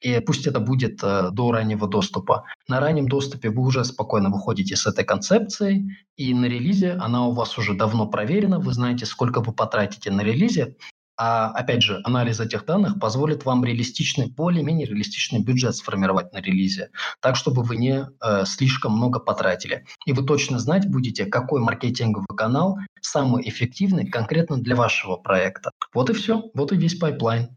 [0.00, 2.44] И пусть это будет э, до раннего доступа.
[2.68, 7.32] На раннем доступе вы уже спокойно выходите с этой концепцией, и на релизе она у
[7.32, 10.76] вас уже давно проверена, вы знаете, сколько вы потратите на релизе,
[11.18, 16.90] а опять же, анализ этих данных позволит вам реалистичный, более-менее реалистичный бюджет сформировать на релизе,
[17.20, 19.84] так, чтобы вы не э, слишком много потратили.
[20.06, 25.72] И вы точно знать будете, какой маркетинговый канал самый эффективный конкретно для вашего проекта.
[25.92, 27.48] Вот и все, вот и весь пайплайн.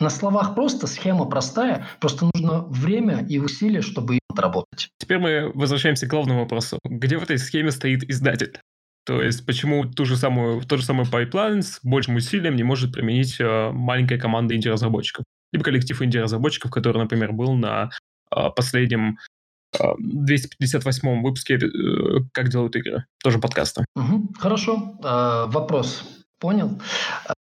[0.00, 4.88] На словах просто, схема простая, просто нужно время и усилия, чтобы ее отработать.
[4.96, 6.78] Теперь мы возвращаемся к главному вопросу.
[6.84, 8.58] Где в этой схеме стоит издатель?
[9.04, 12.92] То есть почему ту же самую, тот же самый пайплайн с большим усилием не может
[12.92, 15.24] применить э, маленькая команда инди-разработчиков?
[15.52, 17.90] Либо коллектив инди-разработчиков, который, например, был на
[18.34, 19.18] э, последнем
[19.78, 23.84] э, 258 выпуске э, «Как делают игры», тоже подкаста.
[23.96, 24.98] Угу, хорошо.
[25.02, 26.04] Э, вопрос
[26.40, 26.80] понял?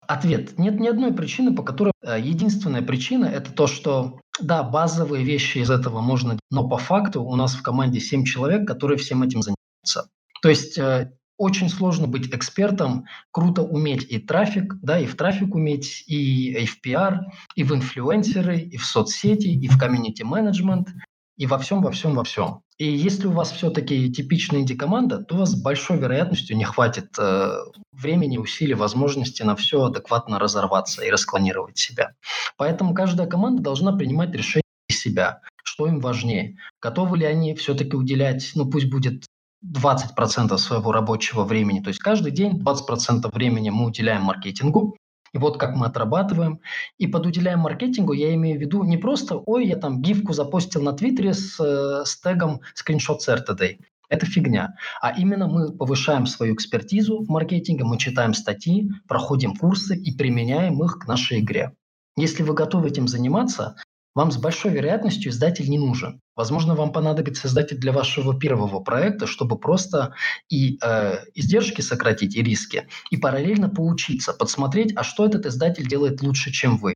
[0.07, 0.59] Ответ.
[0.59, 1.91] Нет ни одной причины, по которой...
[2.03, 7.23] Э, единственная причина– это то, что да, базовые вещи из этого можно, но по факту
[7.23, 10.09] у нас в команде 7 человек, которые всем этим занимаются.
[10.41, 15.55] То есть э, очень сложно быть экспертом, круто уметь и трафик, да, и в трафик
[15.55, 17.21] уметь, и, и в пиар,
[17.55, 20.89] и в инфлюенсеры, и в соцсети, и в комьюнити менеджмент,
[21.37, 22.61] и во всем, во всем, во всем.
[22.77, 27.17] И если у вас все-таки типичная инди-команда, то у вас с большой вероятностью не хватит
[27.17, 27.51] э,
[27.93, 32.15] времени, усилий, возможности на все адекватно разорваться и расклонировать себя.
[32.57, 36.57] Поэтому каждая команда должна принимать решение себя, что им важнее.
[36.81, 39.23] Готовы ли они все-таки уделять, ну пусть будет
[39.65, 41.79] 20% своего рабочего времени.
[41.79, 44.95] То есть каждый день 20% времени мы уделяем маркетингу,
[45.33, 46.59] и вот как мы отрабатываем.
[46.97, 50.81] И под уделяем маркетингу я имею в виду не просто, ой, я там гифку запостил
[50.81, 53.79] на Твиттере с, э, с тегом скриншот Saturday.
[54.09, 54.75] Это фигня.
[55.01, 60.83] А именно мы повышаем свою экспертизу в маркетинге, мы читаем статьи, проходим курсы и применяем
[60.83, 61.73] их к нашей игре.
[62.17, 63.75] Если вы готовы этим заниматься,
[64.15, 66.19] вам с большой вероятностью издатель не нужен.
[66.35, 70.13] Возможно, вам понадобится издатель для вашего первого проекта, чтобы просто
[70.49, 76.21] и э, издержки сократить, и риски, и параллельно поучиться, подсмотреть, а что этот издатель делает
[76.21, 76.93] лучше, чем вы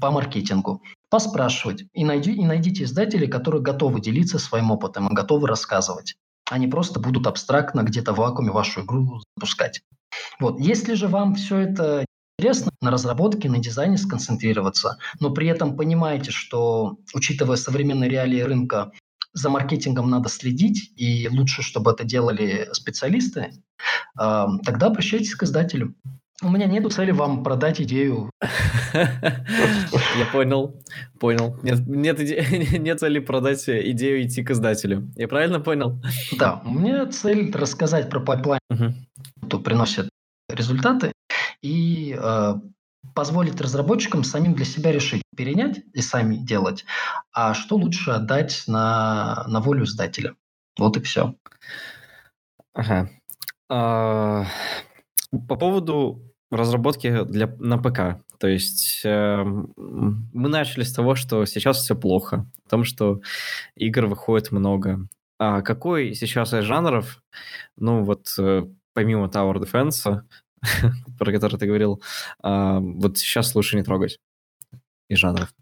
[0.00, 5.46] по маркетингу, поспрашивать и, найди, и найдите издателей, которые готовы делиться своим опытом и готовы
[5.48, 6.16] рассказывать.
[6.50, 9.80] Они просто будут абстрактно где-то в вакууме вашу игру запускать.
[10.38, 10.60] Вот.
[10.60, 12.04] Если же вам все это
[12.38, 18.92] интересно на разработке, на дизайне сконцентрироваться, но при этом понимаете, что, учитывая современные реалии рынка,
[19.32, 23.52] за маркетингом надо следить, и лучше, чтобы это делали специалисты,
[24.14, 25.94] тогда обращайтесь к издателю.
[26.42, 28.30] У меня нет цели вам продать идею.
[28.92, 30.82] Я понял,
[31.18, 31.58] понял.
[31.62, 32.78] Нет, нет, иде...
[32.78, 35.10] нет цели продать идею идти к издателю.
[35.16, 35.98] Я правильно понял?
[36.38, 38.60] Да, у меня цель рассказать про пайплайн,
[39.46, 40.10] кто приносит
[40.50, 41.12] результаты,
[41.66, 42.54] и э,
[43.14, 46.84] позволить разработчикам самим для себя решить, перенять и сами делать,
[47.32, 50.36] а что лучше отдать на, на волю издателя.
[50.78, 51.34] Вот и все.
[52.72, 53.10] Ага.
[53.68, 54.44] А,
[55.48, 58.22] по поводу разработки для, на ПК.
[58.38, 63.20] То есть э, мы начали с того, что сейчас все плохо, о том, что
[63.74, 65.08] игр выходит много.
[65.38, 67.22] А какой сейчас из жанров,
[67.76, 70.22] ну вот э, помимо Tower Defense,
[71.18, 72.02] про который ты говорил,
[72.42, 74.18] а, вот сейчас лучше не трогать
[75.08, 75.52] из жанров.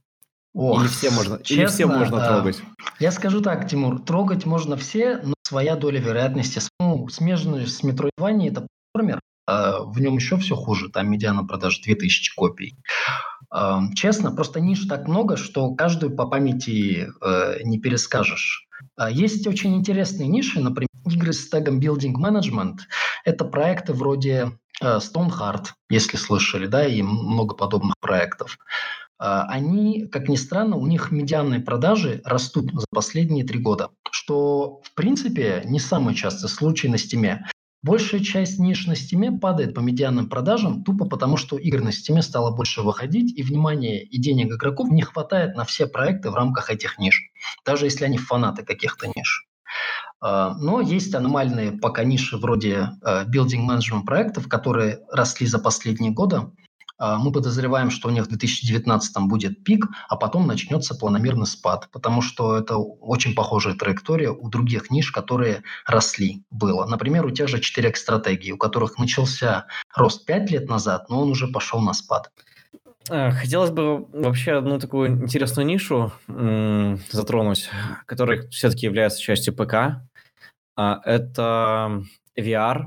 [0.54, 2.62] Ох, или все можно, честно, или все можно трогать.
[3.00, 6.60] Я скажу так, Тимур, трогать можно все, но своя доля вероятности.
[6.78, 11.80] Ну, смежный с Metroidvania это платформер, а в нем еще все хуже, там медиана продаж
[11.80, 12.76] 2000 копий.
[13.50, 18.68] А, честно, просто ниш так много, что каждую по памяти э, не перескажешь.
[18.96, 22.78] А есть очень интересные ниши, например, игры с тегом Building Management.
[23.24, 28.58] Это проекты вроде Stonehearth, если слышали, да, и много подобных проектов.
[29.20, 34.80] Э, они, как ни странно, у них медианные продажи растут за последние три года, что,
[34.82, 37.46] в принципе, не самый частый случай на стиме.
[37.82, 42.22] Большая часть ниш на стиме падает по медианным продажам тупо потому, что игр на стиме
[42.22, 46.70] стало больше выходить, и внимания и денег игроков не хватает на все проекты в рамках
[46.70, 47.30] этих ниш,
[47.66, 49.46] даже если они фанаты каких-то ниш.
[50.24, 56.12] А, но есть аномальные пока ниши вроде building а, management проектов, которые росли за последние
[56.12, 56.50] годы.
[56.96, 61.90] А, мы подозреваем, что у них в 2019 будет пик, а потом начнется планомерный спад,
[61.92, 66.86] потому что это очень похожая траектория у других ниш, которые росли, было.
[66.86, 71.30] Например, у тех же 4 стратегий, у которых начался рост 5 лет назад, но он
[71.30, 72.30] уже пошел на спад.
[73.06, 76.10] Хотелось бы вообще одну такую интересную нишу
[77.10, 77.68] затронуть,
[78.06, 80.00] которая все-таки является частью ПК.
[80.76, 82.02] А, это
[82.38, 82.86] VR,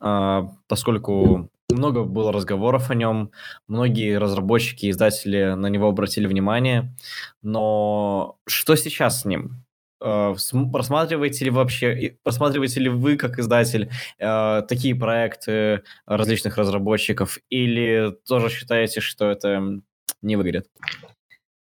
[0.00, 3.32] а, поскольку много было разговоров о нем,
[3.66, 6.94] многие разработчики и издатели на него обратили внимание,
[7.42, 9.64] но что сейчас с ним?
[10.00, 10.34] А,
[10.72, 19.00] просматриваете ли вообще, просматриваете ли вы как издатель такие проекты различных разработчиков или тоже считаете,
[19.00, 19.80] что это
[20.22, 20.68] не выгорит?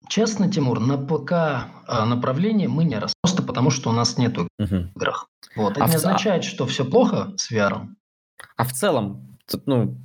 [0.08, 4.90] Честно, Тимур, на ПК направлении мы не рос, просто потому что у нас нету угу.
[4.94, 5.28] играх.
[5.56, 5.72] Вот.
[5.72, 5.96] Это а не в...
[5.96, 7.86] означает, что все плохо с VR.
[8.56, 9.96] А в целом, ну,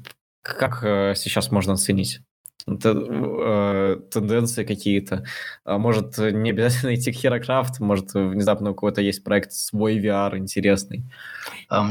[0.42, 2.22] как э, сейчас можно оценить?
[2.68, 5.24] э, тенденции какие-то.
[5.64, 10.38] А может, не обязательно идти к Herocraft, может, внезапно у кого-то есть проект свой VR
[10.38, 11.04] интересный.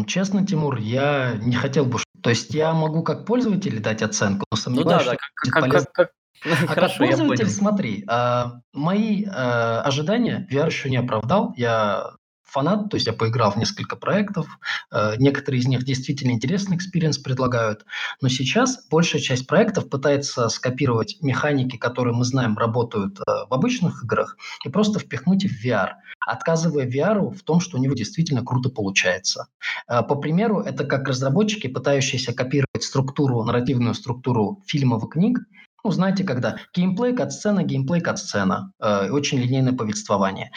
[0.06, 1.98] Честно, Тимур, я не хотел бы...
[2.22, 5.92] То есть я могу как пользователь дать оценку, но сомневаюсь, ну, да, да, как, как,
[5.92, 6.10] как,
[6.44, 11.52] а Хорошо, как пользователь, смотри, а, мои а, ожидания VR еще не оправдал.
[11.56, 12.18] Я
[12.48, 14.46] фанат, то есть я поиграл в несколько проектов,
[14.90, 17.84] э, некоторые из них действительно интересный experience предлагают,
[18.20, 24.02] но сейчас большая часть проектов пытается скопировать механики, которые мы знаем работают э, в обычных
[24.04, 25.90] играх, и просто впихнуть в VR,
[26.26, 29.48] отказывая VR в том, что у него действительно круто получается.
[29.86, 35.38] Э, по примеру, это как разработчики, пытающиеся копировать структуру, нарративную структуру фильмов и книг,
[35.84, 38.72] ну, знаете, когда геймплей, кат-сцена, геймплей, кат-сцена.
[38.80, 40.50] Э, очень линейное повествование.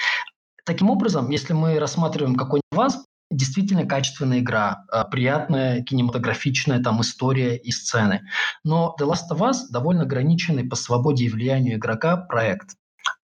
[0.66, 7.58] Таким образом, если мы рассматриваем какой-нибудь вас, действительно качественная игра, э, приятная, кинематографичная там история
[7.58, 8.22] и сцены.
[8.64, 12.76] Но The Last of Us довольно ограниченный по свободе и влиянию игрока проект.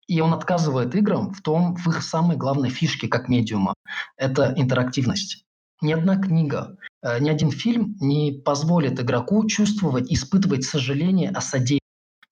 [0.07, 3.73] И он отказывает играм в том, в их самой главной фишке как медиума.
[4.17, 5.45] Это интерактивность.
[5.81, 11.82] Ни одна книга, э, ни один фильм не позволит игроку чувствовать, испытывать сожаление о содеянном.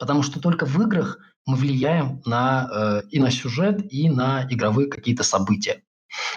[0.02, 4.90] Потому что только в играх мы влияем на, э, и на сюжет, и на игровые
[4.90, 5.84] какие-то события.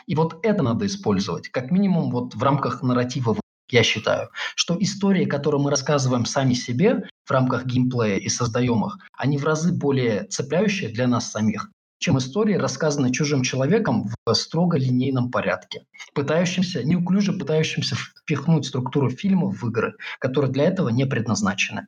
[0.07, 3.41] И вот это надо использовать, как минимум вот в рамках нарратива,
[3.71, 8.99] я считаю, что истории, которые мы рассказываем сами себе в рамках геймплея и создаем их,
[9.17, 14.77] они в разы более цепляющие для нас самих, чем истории, рассказанные чужим человеком в строго
[14.77, 21.87] линейном порядке, пытающимся, неуклюже пытающимся впихнуть структуру фильма в игры, которые для этого не предназначены.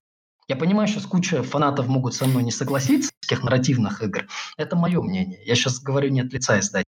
[0.48, 4.26] Я понимаю, что куча фанатов могут со мной не согласиться тех нарративных игр.
[4.56, 5.40] Это мое мнение.
[5.44, 6.84] Я сейчас говорю не от лица издателя.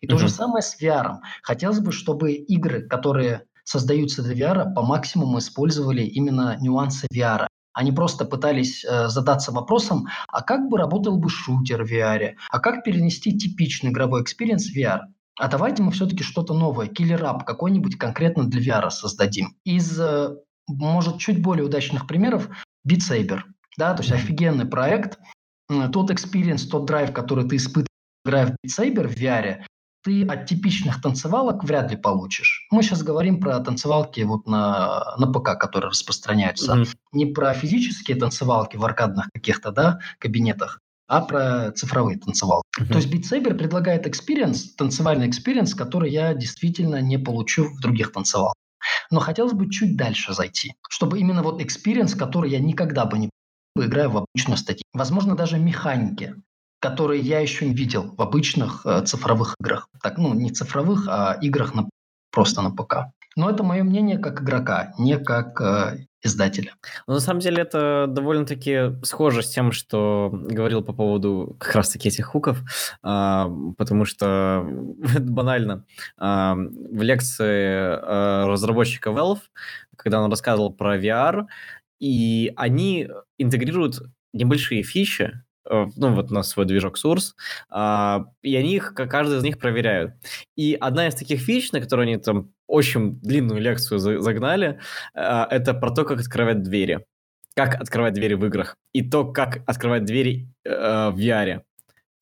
[0.00, 0.10] И mm-hmm.
[0.10, 1.18] то же самое с VR.
[1.42, 7.46] Хотелось бы, чтобы игры, которые создаются для VR, по максимуму использовали именно нюансы VR.
[7.72, 12.58] Они просто пытались э, задаться вопросом, а как бы работал бы шутер в VR, а
[12.58, 15.02] как перенести типичный игровой experience в VR.
[15.38, 19.54] А давайте мы все-таки что-то новое, killer app какой-нибудь конкретно для VR создадим.
[19.64, 20.34] Из, э,
[20.66, 22.48] может, чуть более удачных примеров
[22.86, 23.40] Beat Saber.
[23.76, 25.18] Да, то есть офигенный проект.
[25.68, 27.86] Тот experience, тот драйв, который ты испытываешь,
[28.24, 29.64] играя в Beat Saber в VR,
[30.02, 32.66] ты от типичных танцевалок вряд ли получишь.
[32.70, 36.74] Мы сейчас говорим про танцевалки вот на, на ПК, которые распространяются.
[36.74, 36.96] Mm-hmm.
[37.12, 42.64] Не про физические танцевалки в аркадных каких-то да, кабинетах, а про цифровые танцевалки.
[42.80, 42.88] Mm-hmm.
[42.88, 48.12] То есть Beat Saber предлагает experience, танцевальный experience, который я действительно не получу в других
[48.12, 48.54] танцевалках.
[49.10, 53.30] Но хотелось бы чуть дальше зайти, чтобы именно вот experience, который я никогда бы не
[53.76, 54.84] играю в обычную статью.
[54.92, 56.34] Возможно, даже механики,
[56.80, 59.88] которые я еще не видел в обычных э, цифровых играх.
[60.02, 61.88] Так, ну, не цифровых, а играх на,
[62.30, 63.12] просто на ПК.
[63.36, 66.74] Но это мое мнение как игрока, не как э, издателя.
[67.06, 72.08] Ну, на самом деле это довольно-таки схоже с тем, что говорил по поводу как раз-таки
[72.08, 72.58] этих хуков,
[73.02, 74.64] а, потому что
[75.20, 75.84] банально
[76.16, 79.40] а, в лекции а, разработчика Valve,
[79.96, 81.46] когда он рассказывал про VR,
[82.00, 83.08] и они
[83.38, 84.00] интегрируют
[84.32, 87.34] небольшие фичи, ну, вот на свой движок Source,
[87.68, 90.14] а, и они их, каждый из них проверяют.
[90.56, 94.80] И одна из таких фич, на которую они там очень длинную лекцию загнали,
[95.14, 97.04] а, это про то, как открывать двери.
[97.54, 98.76] Как открывать двери в играх.
[98.92, 101.62] И то, как открывать двери э, в VR.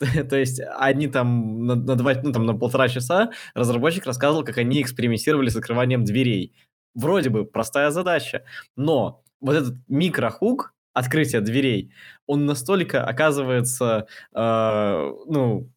[0.30, 4.58] То есть они там на, на, два, ну, там на полтора часа разработчик рассказывал, как
[4.58, 6.54] они экспериментировали с открыванием дверей.
[6.94, 8.44] Вроде бы простая задача,
[8.76, 11.92] но вот этот микрохук, открытия дверей,
[12.26, 15.68] он настолько оказывается, э, ну,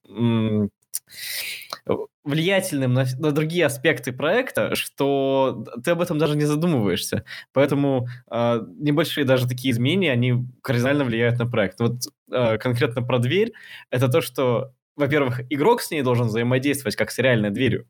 [2.23, 7.25] влиятельным на, на другие аспекты проекта, что ты об этом даже не задумываешься.
[7.51, 11.79] Поэтому э, небольшие даже такие изменения, они кардинально влияют на проект.
[11.79, 13.51] Вот э, конкретно про дверь,
[13.91, 17.87] это то, что во-первых, игрок с ней должен взаимодействовать как с реальной дверью.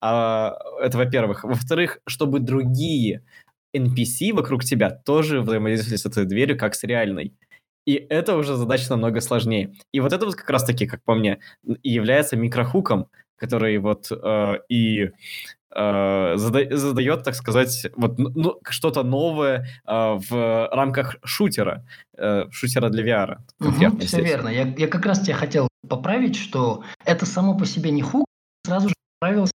[0.00, 1.42] А, это во-первых.
[1.42, 3.24] Во-вторых, чтобы другие
[3.74, 7.34] NPC вокруг тебя тоже взаимодействовали с этой дверью как с реальной.
[7.86, 9.74] И это уже задача намного сложнее.
[9.92, 11.38] И вот это вот как раз-таки, как по мне,
[11.82, 15.10] является микрохуком, который вот э, и
[15.74, 22.88] э, зада- задает, так сказать, вот ну, что-то новое э, в рамках шутера, э, шутера
[22.88, 23.38] для VR.
[23.60, 24.48] Угу, все верно.
[24.48, 28.24] Я, я как раз тебя хотел поправить, что это само по себе не хук,
[28.64, 29.52] сразу же правился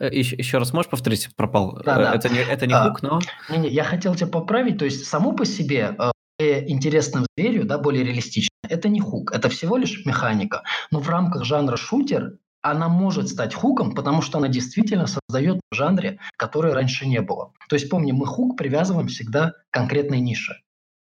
[0.00, 1.80] еще, э, еще раз можешь повторить, пропал?
[1.84, 2.14] Да, да.
[2.14, 3.20] Это не, это не а, хук, но...
[3.50, 7.64] Не, не, я хотел тебя поправить, то есть само по себе э, более интересным зверю,
[7.64, 10.62] да, более реалистично, это не хук, это всего лишь механика.
[10.90, 15.74] Но в рамках жанра шутер она может стать хуком, потому что она действительно создает в
[15.74, 17.52] жанре, который раньше не было.
[17.68, 20.56] То есть помни, мы хук привязываем всегда к конкретной нише.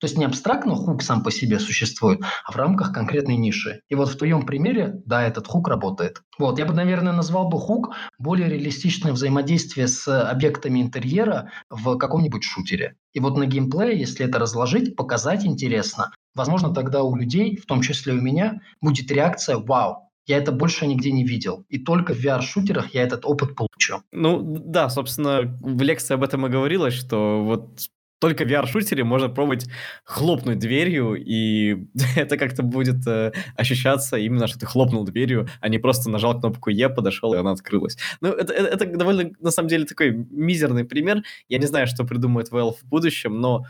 [0.02, 3.82] То есть не абстрактно хук сам по себе существует, а в рамках конкретной ниши.
[3.88, 6.24] И вот в твоем примере, да, этот хук работает.
[6.40, 12.44] Вот, я бы, наверное, назвал бы хук более реалистичное взаимодействие с объектами интерьера в каком-нибудь
[12.44, 12.96] шутере.
[13.14, 17.82] И вот на геймплее, если это разложить, показать интересно, возможно, тогда у людей, в том
[17.82, 21.66] числе у меня, будет реакция «Вау, я это больше нигде не видел.
[21.70, 24.02] И только в VR-шутерах я этот опыт получу.
[24.12, 27.82] Ну, да, собственно, в лекции об этом и говорилось, что вот
[28.22, 29.68] только в VR-шутере можно пробовать
[30.04, 35.80] хлопнуть дверью, и это как-то будет э, ощущаться именно, что ты хлопнул дверью, а не
[35.80, 37.98] просто нажал кнопку «Е», подошел, и она открылась.
[38.22, 41.24] Ну, это, это, это довольно, на самом деле, такой мизерный пример.
[41.50, 43.66] Я не знаю, что придумает Valve в будущем, но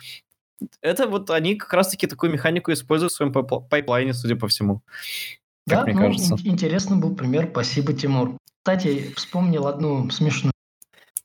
[0.81, 4.81] это вот они как раз-таки такую механику используют в своем пайплайне, судя по всему.
[5.65, 6.35] Как да, мне ну, кажется.
[6.43, 7.47] Интересный был пример.
[7.51, 8.37] Спасибо, Тимур.
[8.63, 10.50] Кстати, вспомнил одну смешную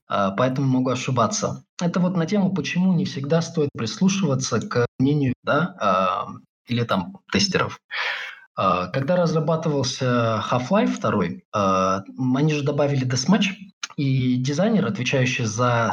[0.08, 1.64] поэтому могу ошибаться.
[1.80, 6.26] Это вот на тему, почему не всегда стоит прислушиваться к мнению, да, а,
[6.66, 7.80] или там тестеров.
[8.54, 11.00] А, когда разрабатывался Half-Life
[11.52, 12.04] 2,
[12.36, 13.52] они же добавили Deathmatch,
[13.96, 15.92] и дизайнер, отвечающий за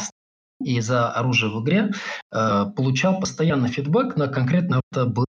[0.64, 1.92] и за оружие в игре,
[2.30, 5.26] получал постоянно фидбэк на конкретно это был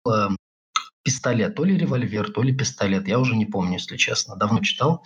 [1.03, 5.05] пистолет, то ли револьвер, то ли пистолет, я уже не помню, если честно, давно читал.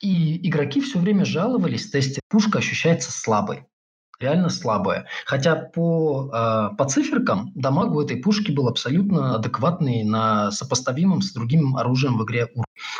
[0.00, 3.66] И игроки все время жаловались, в тесте пушка ощущается слабой
[4.20, 5.06] реально слабая.
[5.24, 11.32] Хотя по, э, по циферкам дамаг у этой пушки был абсолютно адекватный на сопоставимом с
[11.32, 12.48] другим оружием в игре.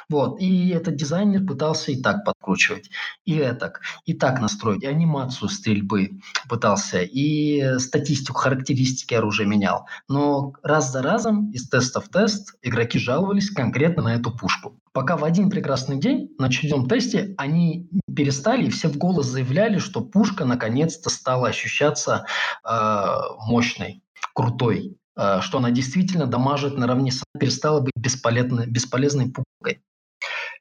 [0.09, 0.41] Вот.
[0.41, 2.91] И этот дизайнер пытался и так подкручивать,
[3.25, 9.87] и так, и так настроить, и анимацию стрельбы пытался, и статистику, характеристики оружия менял.
[10.09, 14.80] Но раз за разом из теста в тест игроки жаловались конкретно на эту пушку.
[14.93, 19.79] Пока в один прекрасный день на очередном тесте они перестали и все в голос заявляли,
[19.79, 22.27] что пушка наконец-то стала ощущаться
[22.69, 23.17] э,
[23.47, 24.03] мощной,
[24.35, 29.83] крутой, э, что она действительно дамажит наравне с перестала быть бесполезной, бесполезной пушкой.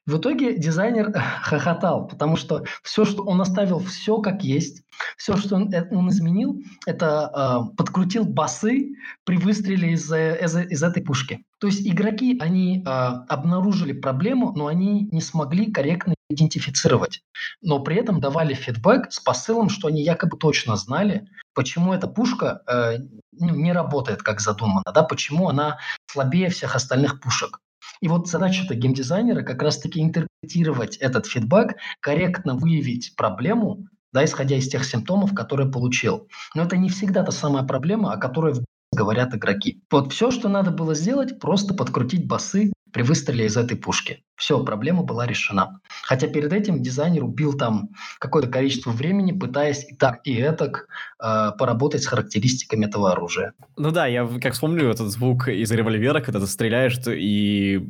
[0.06, 4.82] В итоге дизайнер хохотал, потому что все, что он оставил, все как есть,
[5.16, 7.30] все, что он, э, он изменил, это
[7.70, 8.92] э, подкрутил басы
[9.24, 11.44] при выстреле из, из, из этой пушки.
[11.58, 17.22] То есть игроки, они э, обнаружили проблему, но они не смогли корректно идентифицировать.
[17.60, 22.62] Но при этом давали фидбэк с посылом, что они якобы точно знали, почему эта пушка
[22.66, 22.98] э,
[23.32, 27.58] ну, не работает как задумано, да, почему она слабее всех остальных пушек.
[28.00, 34.68] И вот задача-то геймдизайнера как раз-таки интерпретировать этот фидбэк, корректно выявить проблему, да, исходя из
[34.68, 36.28] тех симптомов, которые получил.
[36.54, 38.54] Но это не всегда та самая проблема, о которой
[38.92, 39.82] говорят игроки.
[39.90, 44.24] Вот все, что надо было сделать, просто подкрутить басы при выстреле из этой пушки.
[44.36, 45.80] Все, проблема была решена.
[46.02, 50.88] Хотя перед этим дизайнер убил там какое-то количество времени, пытаясь и так, и этак
[51.22, 53.52] э, поработать с характеристиками этого оружия.
[53.76, 57.86] Ну да, я как вспомню этот звук из револьвера, когда ты стреляешь, и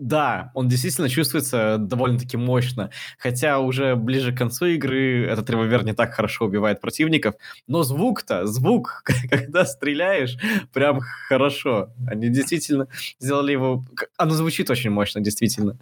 [0.00, 2.90] да, он действительно чувствуется довольно-таки мощно.
[3.18, 7.34] Хотя уже ближе к концу игры этот револьвер не так хорошо убивает противников.
[7.66, 10.38] Но звук-то, звук, когда стреляешь,
[10.72, 11.92] прям хорошо.
[12.08, 12.88] Они действительно
[13.18, 13.84] сделали его...
[14.16, 15.78] Оно звучит очень мощно, действительно.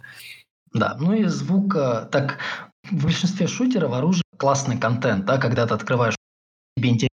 [0.73, 1.73] Да, ну и звук...
[2.11, 2.39] Так,
[2.91, 6.15] в большинстве шутеров оружие классный контент, да, когда ты открываешь
[6.75, 7.07] тебе.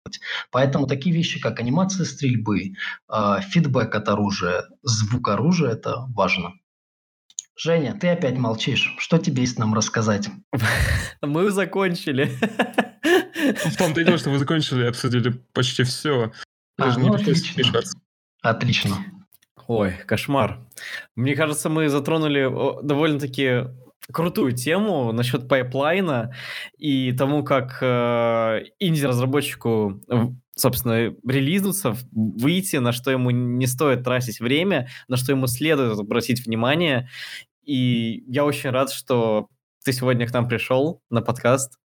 [0.50, 2.74] Поэтому такие вещи, как анимация стрельбы,
[3.08, 6.54] а, фидбэк от оружия, звук оружия– это важно.
[7.56, 8.94] Женя, ты опять молчишь.
[8.98, 10.28] Что тебе есть нам рассказать?
[11.22, 12.30] Мы закончили.
[13.64, 16.32] В том-то и дело, что вы закончили и обсудили почти все.
[16.76, 17.80] Даже а, не ну, отлично.
[18.42, 18.96] Отлично.
[19.66, 20.60] Ой, кошмар.
[21.14, 22.44] Мне кажется, мы затронули
[22.82, 23.68] довольно-таки
[24.12, 26.34] крутую тему насчет пайплайна
[26.78, 30.00] и тому, как э, инди-разработчику,
[30.56, 36.44] собственно, релизнуться, выйти, на что ему не стоит тратить время, на что ему следует обратить
[36.44, 37.08] внимание.
[37.62, 39.48] И я очень рад, что
[39.84, 41.78] ты сегодня к нам пришел на подкаст.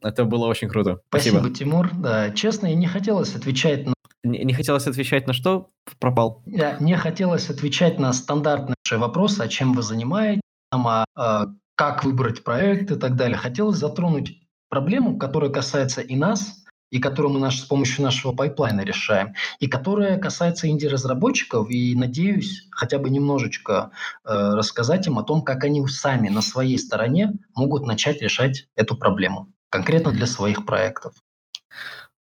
[0.00, 1.00] Это было очень круто.
[1.08, 1.90] Спасибо, Спасибо Тимур.
[1.94, 3.94] Да, честно, и не хотелось отвечать на
[4.24, 5.70] не, не хотелось отвечать на что?
[5.98, 6.42] Пропал.
[6.46, 12.44] Да, не хотелось отвечать на стандартные вопросы, а чем вы занимаетесь, а, а как выбрать
[12.44, 13.36] проект и так далее.
[13.36, 16.61] Хотелось затронуть проблему, которая касается и нас,
[16.92, 22.68] и которую мы наш, с помощью нашего пайплайна решаем, и которая касается инди-разработчиков, и надеюсь
[22.70, 23.90] хотя бы немножечко
[24.24, 28.94] э, рассказать им о том, как они сами на своей стороне могут начать решать эту
[28.94, 31.14] проблему, конкретно для своих проектов.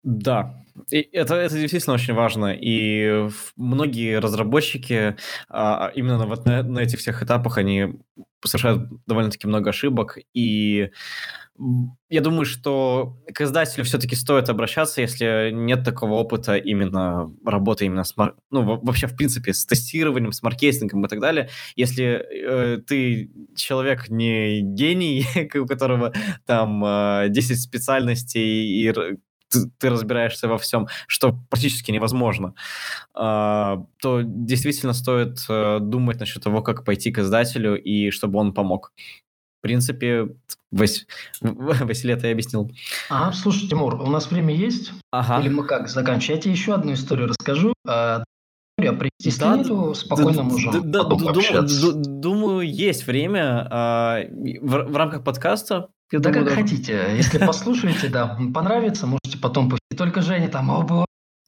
[0.03, 5.15] Да, и это, это действительно очень важно, и многие разработчики
[5.49, 7.95] а, именно вот на, на этих всех этапах они
[8.43, 10.91] совершают довольно-таки много ошибок, и
[12.10, 18.03] я думаю, что к издателю все-таки стоит обращаться, если нет такого опыта именно работы именно
[18.03, 18.14] с,
[18.52, 21.49] ну, вообще, в принципе, с тестированием, с маркетингом и так далее.
[21.77, 25.26] Если э, ты человек не гений,
[25.56, 26.11] у которого
[26.45, 28.93] там э, 10 специальностей и
[29.50, 32.56] ты, ты разбираешься во всем, что практически невозможно,
[33.16, 38.54] э, то действительно стоит э, думать насчет того, как пойти к издателю и чтобы он
[38.54, 38.92] помог
[39.66, 40.28] принципе,
[40.72, 41.08] Вась...
[41.42, 42.72] Василий это и объяснил.
[43.10, 44.92] А, слушай, Тимур, у нас время есть?
[45.12, 45.42] Ага.
[45.42, 46.38] Или мы как, заканчиваем?
[46.38, 47.74] Я тебе еще одну историю расскажу.
[47.88, 48.24] А,
[48.78, 54.20] если да, нету, спокойно да, можем да, думаю, думаю, есть время а,
[54.62, 55.90] в, в рамках подкаста.
[56.11, 56.68] Я да думаю, как даже...
[56.68, 57.15] хотите.
[57.15, 59.73] Если послушаете, да, понравится, можете потом...
[59.98, 61.06] Только Женя там, о,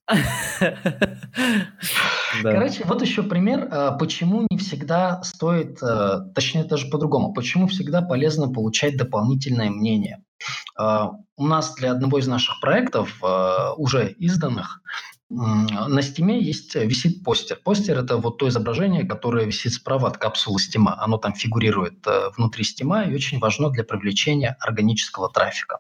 [2.42, 8.02] Короче, вот еще пример, э, почему не всегда стоит, э, точнее даже по-другому, почему всегда
[8.02, 10.24] полезно получать дополнительное мнение.
[10.80, 13.22] Э, у нас для одного из наших проектов,
[13.78, 14.82] уже изданных,
[15.30, 17.60] на стиме есть, висит постер.
[17.64, 20.98] Постер– это вот то изображение, которое висит справа от капсулы стима.
[21.02, 22.06] Оно там фигурирует
[22.38, 25.80] внутри стима и очень важно для привлечения органического трафика.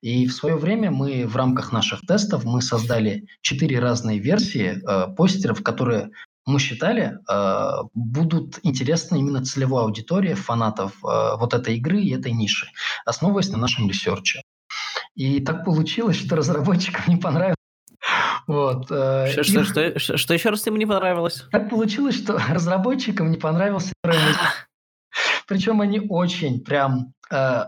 [0.00, 5.14] И в свое время мы в рамках наших тестов мы создали четыре разные версии э,
[5.14, 6.10] постеров, которые
[6.46, 12.32] мы считали, э, будут интересны именно целевой аудитории фанатов э, вот этой игры и этой
[12.32, 12.66] ниши,
[13.06, 14.42] основываясь на нашем ресерче.
[15.14, 17.56] И так получилось, что разработчикам не понравилось.
[18.46, 21.46] Вот, э, что, что, что, что, что еще раз им не понравилось?
[21.50, 23.92] Так получилось, что разработчикам не понравился
[25.46, 27.13] Причем они очень прям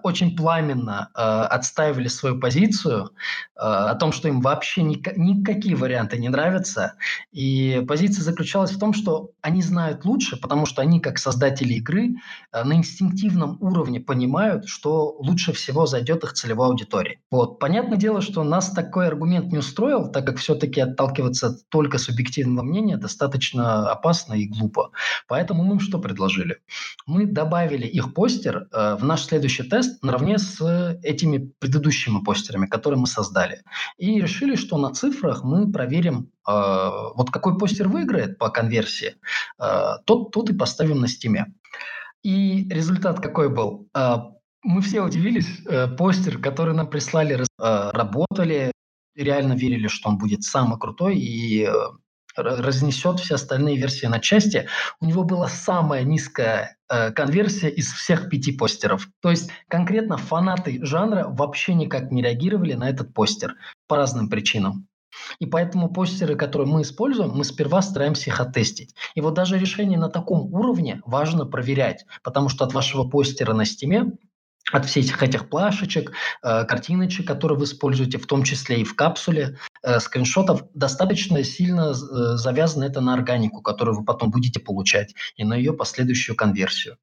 [0.02, 3.10] очень пламенно э, отстаивали свою позицию
[3.54, 6.94] э, о том, что им вообще ни, никакие варианты не нравятся.
[7.32, 12.16] И позиция заключалась в том, что они знают лучше, потому что они, как создатели игры,
[12.52, 17.20] э, на инстинктивном уровне понимают, что лучше всего зайдет их целевой аудитории.
[17.30, 17.58] Вот.
[17.58, 22.96] Понятное дело, что нас такой аргумент не устроил, так как все-таки отталкиваться только субъективного мнения
[22.96, 24.90] достаточно опасно и глупо.
[25.28, 26.58] Поэтому мы что предложили?
[27.06, 32.66] Мы добавили их постер э, в наш следующий следующий тест наравне с этими предыдущими постерами,
[32.66, 33.62] которые мы создали.
[33.98, 36.52] И решили, что на цифрах мы проверим, э,
[37.14, 39.14] вот какой постер выиграет по конверсии,
[39.58, 41.46] э, тот, тот и поставим на стиме.
[42.24, 43.88] И результат какой был?
[43.94, 44.16] Э,
[44.64, 48.72] мы все удивились, э, постер, который нам прислали, э, работали,
[49.14, 51.72] реально верили, что он будет самый крутой, и э,
[52.36, 54.68] разнесет все остальные версии на части.
[55.00, 59.08] У него была самая низкая э, конверсия из всех пяти постеров.
[59.20, 63.54] То есть конкретно фанаты жанра вообще никак не реагировали на этот постер
[63.88, 64.86] по разным причинам.
[65.38, 68.94] И поэтому постеры, которые мы используем, мы сперва стараемся их оттестить.
[69.14, 73.64] И вот даже решение на таком уровне важно проверять, потому что от вашего постера на
[73.64, 74.12] стиме
[74.72, 76.12] от всех этих плашечек,
[76.42, 81.90] э, картиночек, которые вы используете, в том числе и в капсуле, э, скриншотов, достаточно сильно
[81.90, 81.94] э,
[82.36, 86.96] завязано это на органику, которую вы потом будете получать, и на ее последующую конверсию.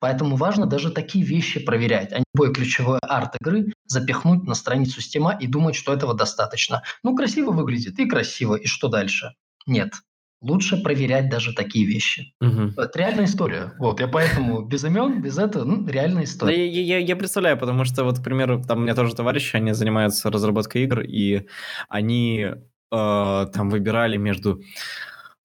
[0.00, 5.00] Поэтому важно даже такие вещи проверять, а не любой ключевой арт игры запихнуть на страницу
[5.00, 6.82] стима и думать, что этого достаточно.
[7.04, 9.34] Ну, красиво выглядит и красиво, и что дальше?
[9.66, 9.92] Нет.
[10.40, 12.34] Лучше проверять даже такие вещи.
[12.40, 12.80] Угу.
[12.80, 13.72] Это реальная история.
[13.78, 16.54] Вот, я поэтому без имен, без этого, ну, реальная история.
[16.54, 19.56] Да, я, я, я представляю, потому что, вот, к примеру, там у меня тоже товарищи,
[19.56, 21.46] они занимаются разработкой игр, и
[21.88, 22.46] они
[22.92, 24.60] э, там выбирали между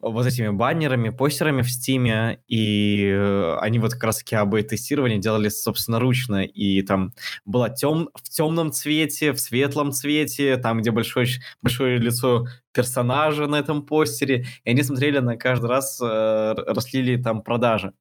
[0.01, 6.81] вот этими баннерами, постерами в Стиме, и они вот как раз-таки АБ-тестирование делали собственноручно, и
[6.81, 7.13] там
[7.45, 11.27] было тем, в темном цвете, в светлом цвете, там, где большое,
[11.61, 17.41] большое лицо персонажа на этом постере, и они смотрели на каждый раз, э, рослили там
[17.41, 17.93] продажи.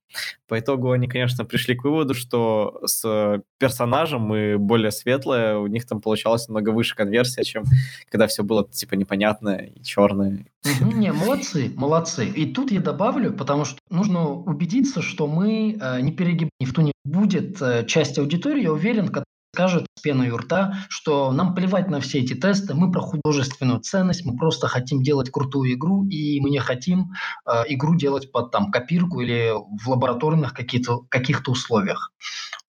[0.48, 5.86] По итогу они, конечно, пришли к выводу, что с персонажем и более светлое у них
[5.86, 7.64] там получалась намного выше конверсия, чем
[8.10, 10.46] когда все было типа непонятное и черное.
[10.80, 12.26] Не, молодцы, молодцы.
[12.26, 16.82] И тут я добавлю, потому что нужно убедиться, что мы э, не перегибаем, в ту
[16.82, 19.08] не будет э, часть аудитории, я уверен,
[19.52, 23.80] скажет с пеной у рта, что нам плевать на все эти тесты, мы про художественную
[23.80, 27.12] ценность, мы просто хотим делать крутую игру, и мы не хотим
[27.46, 32.12] э, игру делать под там копирку или в лабораторных каких-то каких условиях.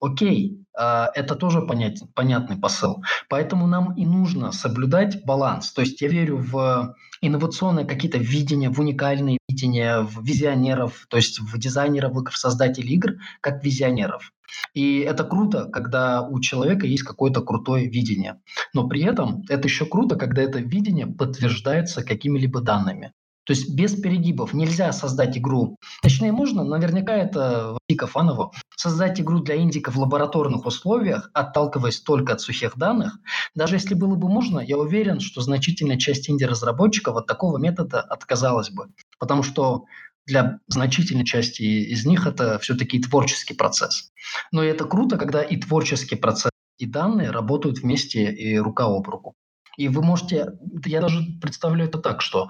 [0.00, 3.02] Окей, э, это тоже понять, понятный посыл.
[3.28, 5.72] Поэтому нам и нужно соблюдать баланс.
[5.72, 11.38] То есть я верю в инновационные какие-то видения, в уникальные видение, в визионеров, то есть
[11.38, 14.32] в дизайнеров, в создателей игр, как визионеров.
[14.74, 18.40] И это круто, когда у человека есть какое-то крутое видение.
[18.74, 23.12] Но при этом это еще круто, когда это видение подтверждается какими-либо данными.
[23.44, 25.76] То есть без перегибов нельзя создать игру.
[26.02, 32.34] Точнее, можно, наверняка это дико фаново, создать игру для индика в лабораторных условиях, отталкиваясь только
[32.34, 33.18] от сухих данных.
[33.54, 38.70] Даже если было бы можно, я уверен, что значительная часть инди-разработчиков от такого метода отказалась
[38.70, 38.86] бы.
[39.18, 39.86] Потому что
[40.26, 44.10] для значительной части из них это все-таки творческий процесс.
[44.52, 49.34] Но это круто, когда и творческий процесс, и данные работают вместе и рука об руку.
[49.76, 50.52] И вы можете,
[50.84, 52.48] я даже представляю это так, что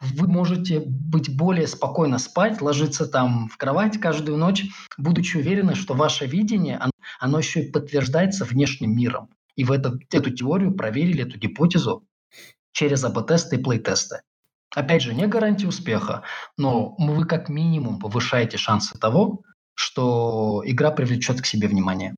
[0.00, 4.64] вы можете быть более спокойно спать, ложиться там в кровать каждую ночь,
[4.96, 9.28] будучи уверены, что ваше видение, оно, оно еще и подтверждается внешним миром.
[9.56, 12.06] И в это, эту теорию проверили, эту гипотезу
[12.72, 14.22] через АБ-тесты и плей-тесты.
[14.74, 16.22] Опять же, не гарантия успеха,
[16.56, 19.42] но вы как минимум повышаете шансы того,
[19.74, 22.14] что игра привлечет к себе внимание.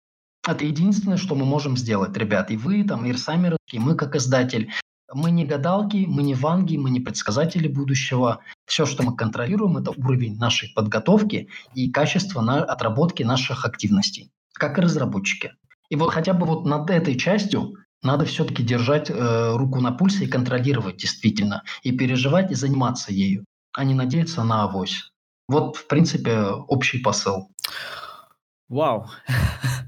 [0.47, 2.51] Это единственное, что мы можем сделать, ребят.
[2.51, 4.71] И вы, там, и сами, и мы как издатель.
[5.15, 8.41] Мы не гадалки, мы не ванги, мы не предсказатели будущего.
[8.67, 14.79] Все, что мы контролируем, это уровень нашей подготовки и качество на отработки наших активностей, как
[14.79, 15.53] и разработчики.
[15.91, 20.25] И вот хотя бы вот над этой частью надо все-таки держать э, руку на пульсе
[20.25, 25.11] и контролировать действительно, и переживать, и заниматься ею, а не надеяться на авось.
[25.49, 27.49] Вот, в принципе, общий посыл.
[28.69, 29.09] Вау.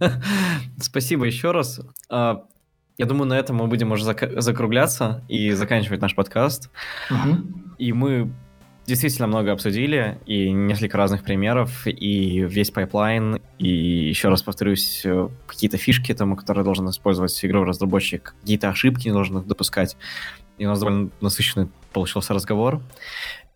[0.80, 1.80] Спасибо еще раз.
[2.10, 2.44] А,
[2.98, 6.70] я думаю, на этом мы будем уже зак- закругляться и заканчивать наш подкаст.
[7.10, 7.76] Угу.
[7.78, 8.32] И мы
[8.86, 15.28] действительно много обсудили, и несколько разных примеров, и весь пайплайн, и еще раз повторюсь, э,
[15.46, 19.96] какие-то фишки, там, которые должен использовать игровой разработчик, какие-то ошибки не должен допускать.
[20.58, 22.80] И у нас довольно насыщенный получился разговор.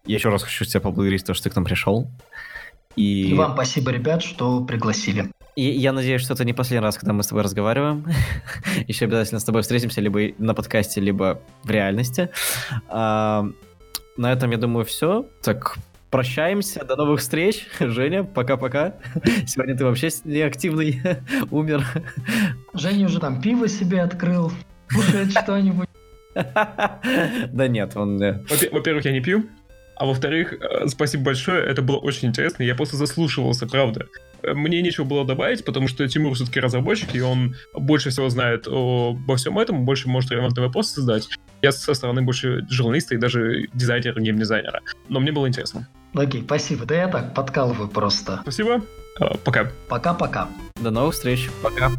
[0.05, 2.09] Я еще раз хочу тебя поблагодарить, то, что ты к нам пришел.
[2.97, 3.31] И...
[3.31, 5.31] и вам спасибо, ребят, что пригласили.
[5.55, 8.07] И я надеюсь, что это не последний раз, когда мы с тобой разговариваем.
[8.89, 12.31] Еще обязательно с тобой встретимся либо на подкасте, либо в реальности.
[14.19, 15.27] На этом, я думаю, все.
[15.43, 15.77] Так,
[16.11, 16.85] прощаемся.
[16.85, 17.69] До новых встреч.
[17.81, 18.95] Женя, пока-пока.
[19.47, 21.01] Сегодня ты вообще неактивный,
[21.53, 21.86] умер.
[22.74, 24.51] Женя уже там пиво себе открыл.
[24.93, 25.89] Кушает что-нибудь.
[26.35, 28.20] Да нет, он...
[28.20, 29.45] Э, во-первых, я не пью.
[29.95, 34.07] А во-вторых, э, спасибо большое, это было очень интересно, я просто заслушивался, правда.
[34.43, 39.36] Мне нечего было добавить, потому что Тимур все-таки разработчик, и он больше всего знает обо
[39.36, 41.28] всем этом, больше может релевантные вопросы создать.
[41.62, 44.81] Я со стороны больше журналиста и даже дизайнера, геймдизайнера.
[45.09, 45.89] Но мне было интересно.
[46.15, 46.86] Окей, спасибо.
[46.86, 48.40] Да я так подкалываю просто.
[48.43, 48.82] Спасибо.
[49.20, 49.70] Э, пока.
[49.89, 50.48] Пока-пока.
[50.81, 51.51] До новых встреч.
[51.62, 51.90] Пока.